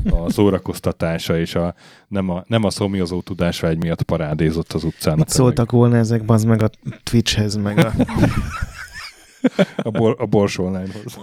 [0.09, 1.75] a szórakoztatása, és a,
[2.07, 5.17] nem, a, nem a szomjazó tudásvágy miatt parádézott az utcán.
[5.17, 6.69] Mit szóltak volna ezek, bazd meg a
[7.03, 7.93] Twitchhez, meg a...
[9.75, 11.17] A, bor, a Bors Online-hoz.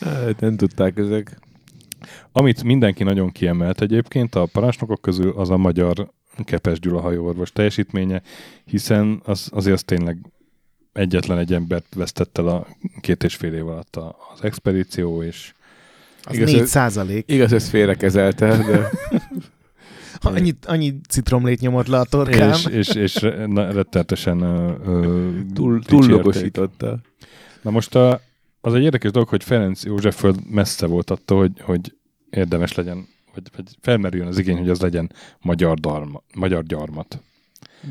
[0.00, 1.38] Hát, nem tudták ezek.
[2.32, 6.10] Amit mindenki nagyon kiemelt egyébként a parancsnokok közül, az a magyar
[6.44, 8.22] Kepes Gyula hajóorvos teljesítménye,
[8.64, 10.18] hiszen az, azért az tényleg
[10.94, 12.66] egyetlen egy embert vesztett el a
[13.00, 15.52] két és fél év alatt a- az expedíció, és
[16.24, 17.24] Az Igaz, 4 ez- százalék.
[17.32, 18.88] Igaz, ezt félrekezelte, de
[20.20, 22.50] Annyi, annyi citromlét nyomott le a torkám.
[22.50, 23.14] és, és, és
[23.46, 24.38] na, rettenetesen
[25.54, 26.98] túl, túllogosította.
[27.62, 28.20] Na most a,
[28.60, 31.94] az egy érdekes dolog, hogy Ferenc Józsefföld messze volt attól, hogy, hogy
[32.30, 37.22] érdemes legyen, vagy, vagy felmerüljön az igény, hogy az legyen magyar, darma, magyar gyarmat.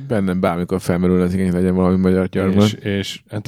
[0.08, 2.64] Bennem bármikor felmerül az igény, legyen valami magyar gyarmat.
[2.64, 3.48] És, és hát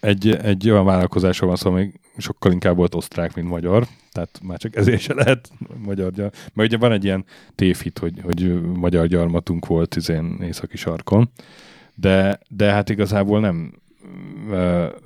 [0.00, 4.58] egy, egy olyan vállalkozásról van szó, ami sokkal inkább volt osztrák, mint magyar, tehát már
[4.58, 5.50] csak ezért se lehet
[5.84, 6.50] magyar gyarmat.
[6.54, 7.24] Mert ugye van egy ilyen
[7.54, 11.30] tévhit, hogy, hogy magyar gyarmatunk volt izén északi sarkon,
[11.94, 13.72] de, de hát igazából nem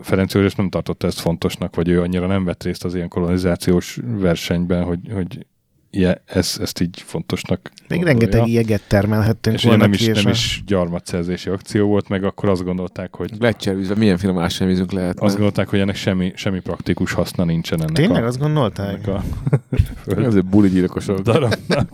[0.00, 3.98] Ferenc József nem tartotta ezt fontosnak, vagy ő annyira nem vett részt az ilyen kolonizációs
[4.04, 5.46] versenyben, hogy, hogy
[5.94, 8.18] ilyen, ezt, ezt így fontosnak Még gondolja.
[8.28, 12.48] rengeteg jeget termelhettünk És volna nem is, nem a- is gyarmatszerzési akció volt, meg akkor
[12.48, 15.20] azt gondolták, hogy Lecservízve, milyen finom ásványvízünk lehet.
[15.20, 19.06] azt gondolták, hogy ennek semmi, semmi praktikus haszna nincsen ennek Tényleg a, azt gondolták?
[19.06, 19.22] ennek a
[20.26, 21.18] Ezért buli gyilkosok.
[21.18, 21.88] darabnak.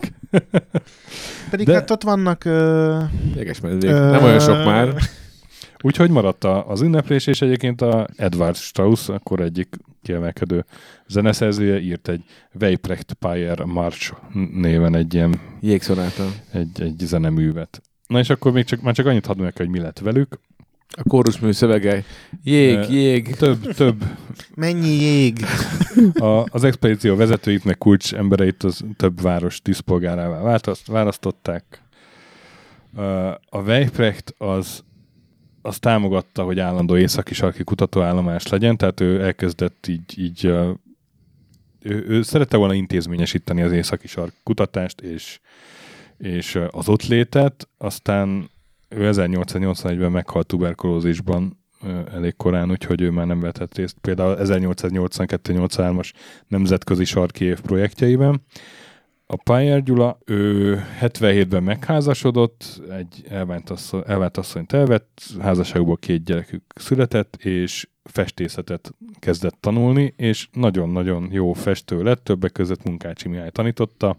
[1.49, 2.45] Pedig De- hát ott vannak...
[2.45, 2.97] Ö...
[3.35, 3.91] Jeges medvék.
[3.91, 4.93] Nem olyan sok már.
[5.83, 10.65] Úgyhogy maradt az ünneplés, és egyébként a Edward Strauss, akkor egyik kiemelkedő
[11.07, 12.23] zeneszerzője írt egy
[12.59, 14.13] Weiprecht Payer March
[14.53, 16.25] néven egy ilyen Jégszonáta.
[16.51, 17.81] egy, egy zeneművet.
[18.07, 20.39] Na és akkor még csak, már csak annyit hadd meg, hogy mi lett velük.
[20.91, 22.03] A kórusmű szövege.
[22.43, 23.35] Jég, Ö, jég.
[23.35, 24.03] Több, több
[24.55, 25.39] Mennyi jég?
[26.13, 31.81] a, az expedíció vezetőit, meg kulcs embereit az több város díszpolgárává választ- választották.
[33.49, 34.83] A Weiprecht az,
[35.61, 42.21] az támogatta, hogy állandó északi sarki kutatóállomás legyen, tehát ő elkezdett így, így ő, ő
[42.21, 45.39] szerette volna intézményesíteni az északi sark kutatást és,
[46.17, 48.49] és az ott létet, aztán
[48.89, 51.57] ő 1881-ben meghalt tuberkulózisban
[52.13, 53.97] elég korán, úgyhogy ő már nem vehetett részt.
[54.01, 56.11] Például 1882-83-as
[56.47, 58.41] nemzetközi sarki év projektjeiben.
[59.31, 66.63] A Pályár Gyula, ő 77-ben megházasodott, egy elvált, asszony, elvált asszonyt elvett, házasságból két gyerekük
[66.75, 74.17] született, és festészetet kezdett tanulni, és nagyon-nagyon jó festő lett, többek között Munkácsi Mihály tanította.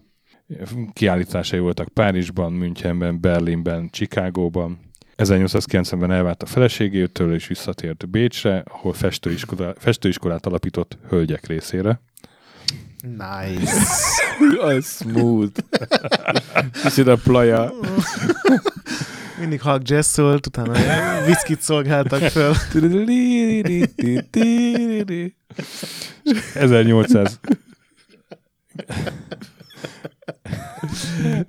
[0.92, 4.78] Kiállításai voltak Párizsban, Münchenben, Berlinben, Chicagóban.
[5.16, 12.00] 1890-ben elvált a feleségétől, és visszatért Bécsre, ahol festőiskolát, festőiskolát alapított hölgyek részére.
[13.02, 13.72] Nice.
[14.60, 15.60] Az smooth.
[16.82, 17.72] Kicsit a plaja.
[19.38, 20.72] Mindig hallg jazz szólt, utána
[21.26, 22.54] viszkit szolgáltak föl.
[26.54, 27.40] 1800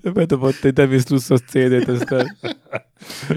[0.14, 2.38] Bedobott egy Demis Russos CD-t, aztán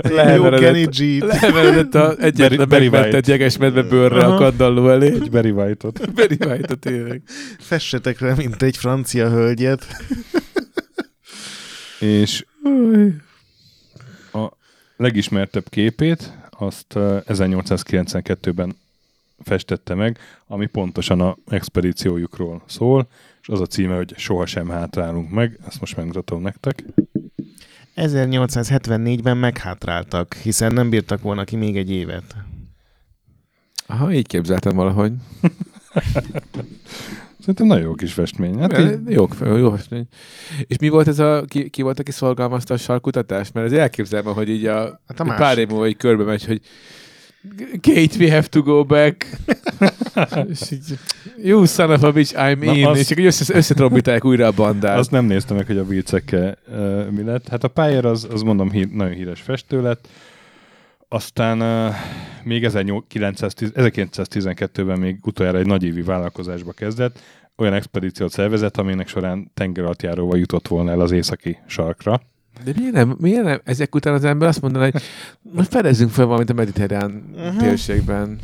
[0.03, 4.37] leheveredett- leheveredett a egyetlen Barry megmentett jegesmedve bőrre a Aha.
[4.37, 5.07] kandalló elé.
[5.07, 6.13] egy Barry White-ot.
[6.15, 7.23] Barry White-ot tényleg.
[7.59, 9.87] Fessetek le, mint egy francia hölgyet.
[12.01, 12.45] És
[14.33, 14.49] a
[14.97, 18.77] legismertebb képét azt eh, 1892-ben
[19.43, 23.09] festette meg, ami pontosan a expedíciójukról szól,
[23.45, 26.85] és az a címe, hogy Sohasem hátrálunk meg, ezt most megmutatom nektek.
[27.97, 32.37] 1874-ben meghátráltak, hiszen nem bírtak volna ki még egy évet.
[33.87, 35.13] Aha, így képzeltem valahogy.
[37.39, 38.59] Szerintem nagyon jó kis festmény.
[38.59, 40.07] Hát így, jó, jó festmény.
[40.67, 43.53] És mi volt ez a, ki, ki volt, aki szorgalmazta a sarkutatás?
[43.53, 46.61] Mert ez elképzelem, hogy így a, Hát a pár év múlva így körbe megy, hogy
[47.81, 49.27] Kate, we have to go back.
[50.51, 50.99] és így,
[51.43, 52.87] you son of a bitch, I'm Na, in.
[52.87, 54.99] az- És akkor össze, összetrombitálják újra a bandát.
[54.99, 57.49] azt nem néztem meg, hogy a viccekkel uh, mi lett.
[57.49, 60.09] Hát a Pályár az, az mondom, hír, nagyon híres festő lett.
[61.09, 61.95] Aztán uh,
[62.43, 67.19] még 1910 1912-ben még utoljára egy nagyévi vállalkozásba kezdett,
[67.57, 72.21] olyan expedíciót szervezett, aminek során tengeralattjáróval jutott volna el az északi sarkra.
[72.65, 75.03] De miért nem, miért nem ezek után az ember azt mondaná, hogy
[75.43, 77.59] most fedezzünk fel valamit a mediterrán Mhm.
[77.59, 78.39] térségben.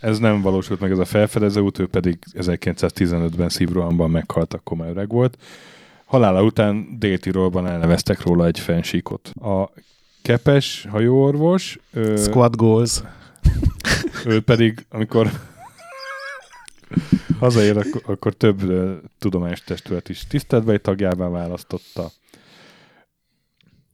[0.00, 4.88] Ez nem valósult meg ez a felfedező út, ő pedig 1915-ben szívrohamban meghalt, akkor már
[4.90, 5.36] öreg volt.
[6.04, 9.28] Halála után Dél-Tirolban elneveztek róla egy fensíkot.
[9.40, 9.70] A
[10.22, 13.00] Kepes hajóorvos, ő, Squad goals.
[14.26, 15.30] ő pedig, amikor
[17.38, 22.10] hazaér, akkor, akkor több ö, tudományos testület is tiszteletbeli tagjává választotta.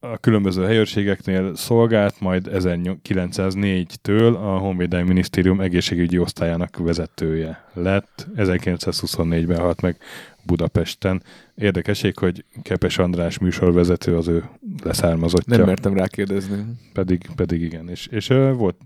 [0.01, 8.27] A különböző helyőrségeknél szolgált, majd 1904-től a Honvédelmi Minisztérium egészségügyi osztályának vezetője lett.
[8.37, 9.97] 1924-ben halt meg
[10.43, 11.23] Budapesten.
[11.55, 14.45] Érdekesség, hogy Kepes András műsorvezető az ő
[14.83, 15.57] leszármazottja.
[15.57, 16.65] Nem mertem rákérdezni.
[16.93, 17.89] Pedig, pedig igen.
[17.89, 18.77] És, és uh, volt,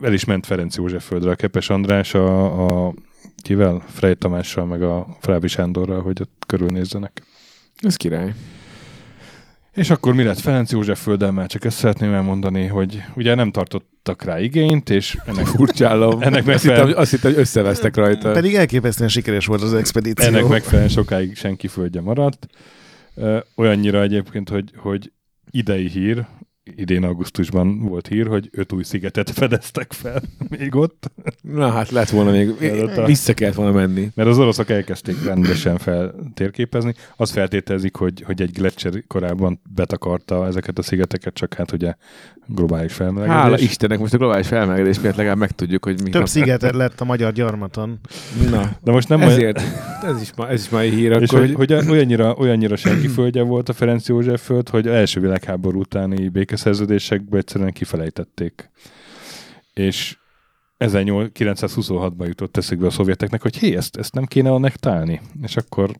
[0.00, 2.94] el is ment Ferenc József földre a Kepes András a, a
[3.42, 3.82] kivel?
[3.86, 7.22] Frey Tamással, meg a Frábi Sándorral, hogy ott körülnézzenek.
[7.76, 8.34] Ez király.
[9.78, 11.32] És akkor mi lett Ferenc József földdel?
[11.32, 16.20] Már csak ezt szeretném elmondani, hogy ugye nem tartottak rá igényt, és ennek, Furcsálom.
[16.22, 18.30] Ennek azt, megfelel- hittem, azt hittem, hogy összevesztek rajta.
[18.32, 20.26] Pedig elképesztően sikeres volt az expedíció.
[20.26, 22.46] ennek megfelelően sokáig senki földje maradt.
[23.56, 25.12] Olyannyira egyébként, hogy, hogy
[25.50, 26.26] idei hír,
[26.76, 30.22] idén augusztusban volt hír, hogy öt új szigetet fedeztek fel
[30.58, 31.10] még ott.
[31.42, 32.48] Na hát lett volna még,
[32.96, 34.10] a- vissza kellett volna menni.
[34.14, 36.94] Mert az oroszok elkezdték rendesen feltérképezni.
[37.16, 41.94] Azt feltételezik, hogy, hogy egy gletszer korábban betakarta ezeket a szigeteket, csak hát ugye
[42.46, 43.40] globális felmelegedés.
[43.42, 47.04] Hála Istennek, most a globális felmelegedés miatt legalább megtudjuk, hogy mi Több szigetet lett a
[47.04, 48.00] magyar gyarmaton.
[48.50, 49.60] Na, De most nem olyan- ezért,
[50.04, 53.42] ez is, ma, ez is mai hír, És akkor, hogy, hogy olyannyira, olyannyira senki földje
[53.42, 56.28] volt a Ferenc József föld, hogy az első világháború utáni
[56.58, 58.70] békeszerződésekbe egyszerűen kifelejtették.
[59.74, 60.16] És
[60.78, 65.20] 1926-ban jutott eszükbe a szovjeteknek, hogy hé, ezt, ezt nem kéne annektálni.
[65.42, 65.90] És akkor,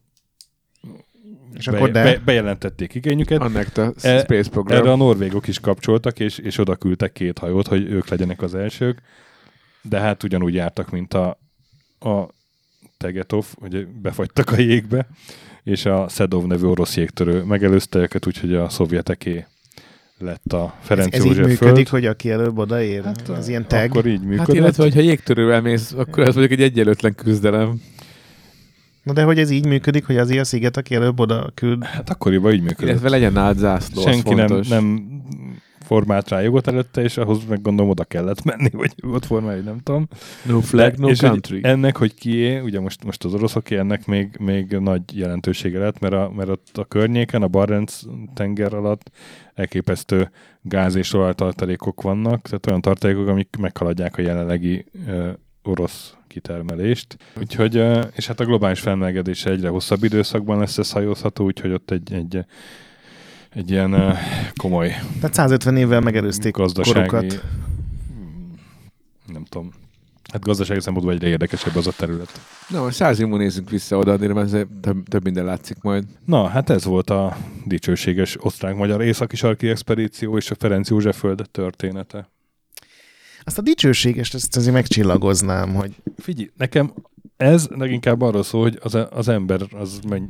[1.55, 2.03] És akkor de...
[2.03, 3.41] be, bejelentették igényüket.
[3.41, 4.79] Annekta E- Space Program.
[4.79, 8.55] Erre a norvégok is kapcsoltak, és, és oda küldtek két hajót, hogy ők legyenek az
[8.55, 9.03] elsők.
[9.83, 11.39] De hát ugyanúgy jártak, mint a,
[11.99, 12.29] a
[12.97, 15.09] Tegetov, hogy befagytak a jégbe,
[15.63, 19.47] és a Szedov nevű orosz jégtörő megelőzte őket, úgyhogy a szovjeteké
[20.19, 21.89] lett a Ez, Ferenc ez így József működik, föld.
[21.89, 23.05] hogy aki előbb odaér?
[23.05, 23.91] Hát, ez ilyen tag?
[23.91, 24.47] Akkor így működött.
[24.47, 27.81] Hát illetve, hogyha jégtörővel mész, akkor ez mondjuk egy egyenlőtlen küzdelem.
[29.03, 31.85] Na de hogy ez így működik, hogy azért a sziget, aki előbb oda küld?
[31.85, 32.89] Hát akkoriban így működött.
[32.89, 35.03] Illetve legyen nálad zászló, az Senki nem, nem
[35.89, 39.79] formált rá jogot előtte, és ahhoz meg gondolom oda kellett menni, hogy jogot formálj, nem
[39.83, 40.09] tudom.
[40.45, 41.61] No flag, no és country.
[41.63, 46.15] ennek, hogy kié, ugye most, most az oroszoké, ennek még, még nagy jelentősége lett, mert,
[46.15, 47.93] a, mert ott a környéken, a Barents
[48.35, 49.11] tenger alatt
[49.55, 50.31] elképesztő
[50.63, 55.31] gáz és olajtartalékok vannak, tehát olyan tartalékok, amik meghaladják a jelenlegi ö,
[55.63, 57.17] orosz kitermelést.
[57.39, 57.83] Úgyhogy,
[58.15, 62.45] és hát a globális felmelegedés egyre hosszabb időszakban lesz ez hajózható, úgyhogy ott egy, egy,
[63.51, 64.17] egy ilyen
[64.57, 64.89] komoly
[65.21, 67.45] Tehát 150 évvel megelőzték gazdasági, korokat.
[69.27, 69.73] nem tudom,
[70.33, 72.41] hát gazdasági szempontból egyre érdekesebb az a terület.
[72.69, 76.05] Na, most száz év múlva nézzünk vissza oda, addig azért több, több minden látszik majd.
[76.25, 81.49] Na, hát ez volt a dicsőséges osztrák-magyar északi sarki expedíció és a Ferenc József föld
[81.51, 82.29] története.
[83.43, 86.93] Azt a dicsőséges, ezt azért megcsillagoznám, hogy, Figyelj, nekem
[87.39, 90.25] ez leginkább arról szól, hogy az, az ember az, menny,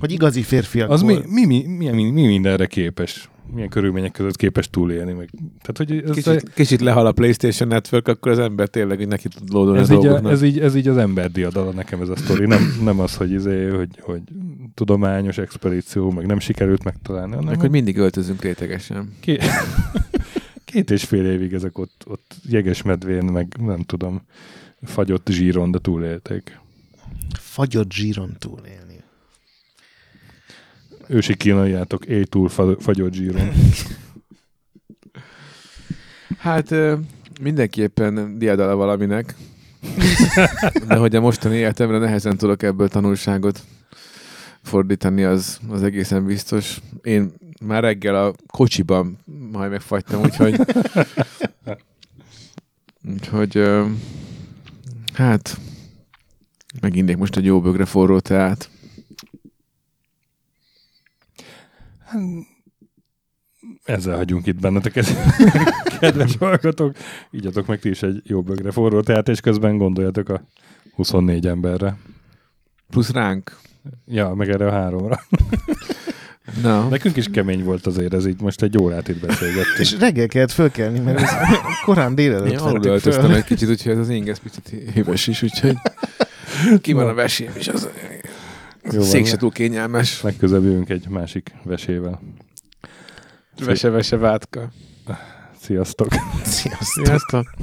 [0.00, 4.36] hogy igazi férfiak az mi, mi, mi, mi, mi, mi, mindenre képes, milyen körülmények között
[4.36, 5.12] képes túlélni.
[5.12, 5.30] Meg.
[5.62, 9.28] Tehát, hogy ez, Kicsit, kicsit lehal a PlayStation Network, akkor az ember tényleg így neki
[9.28, 12.08] tud lódolni ez, a így a, ez, így, ez így az ember diadala nekem ez
[12.08, 12.46] a sztori.
[12.46, 14.20] Nem, nem az, hogy, izé, hogy, hogy
[14.74, 17.32] tudományos expedíció, meg nem sikerült megtalálni.
[17.32, 19.12] Hanem Meg hogy mindig öltözünk rétegesen.
[19.20, 19.42] Két,
[20.64, 24.22] két és fél évig ezek ott, ott jeges medvén, meg nem tudom,
[24.82, 26.58] fagyott zsíron, de túlélték.
[27.38, 29.02] Fagyott zsíron túlélni.
[31.08, 33.50] Ősi kínaiátok, élj túl fa- fagyott zsíron.
[36.38, 36.74] Hát
[37.40, 39.34] mindenképpen diadala valaminek.
[40.86, 43.62] De hogy a mostani életemre nehezen tudok ebből tanulságot
[44.62, 46.80] fordítani, az, az egészen biztos.
[47.02, 49.18] Én már reggel a kocsiban
[49.52, 50.60] majd megfagytam, úgyhogy
[53.12, 53.86] úgyhogy ö,
[55.16, 55.58] hát
[56.80, 58.70] meginnék most egy jó bögre forró teát.
[63.84, 65.06] Ezzel hagyunk itt benneteket,
[66.00, 66.96] kedves hallgatók.
[67.30, 70.42] Ígyatok meg ti is egy jó bögre forró teát, és közben gondoljatok a
[70.94, 71.96] 24 emberre.
[72.90, 73.56] Plusz ránk.
[74.06, 75.20] Ja, meg erre a háromra.
[76.62, 79.78] Na, Nekünk is kemény volt azért ez így, most egy órát itt beszélgettünk.
[79.78, 81.30] És reggel kellett fölkelni, mert ez
[81.84, 83.34] korán délelőtt Én alul föl.
[83.34, 85.76] egy kicsit, úgyhogy ez az inges picit híves is, úgyhogy
[86.80, 87.88] ki van a vesém, és az
[88.92, 89.08] Jó van.
[89.08, 90.22] szék se túl kényelmes.
[90.22, 92.20] Legközelebb jövünk egy másik vesével.
[93.64, 94.70] Vese-vese vátka.
[95.60, 96.08] Sziasztok!
[96.44, 97.04] Sziasztok!
[97.06, 97.54] Sziasztok!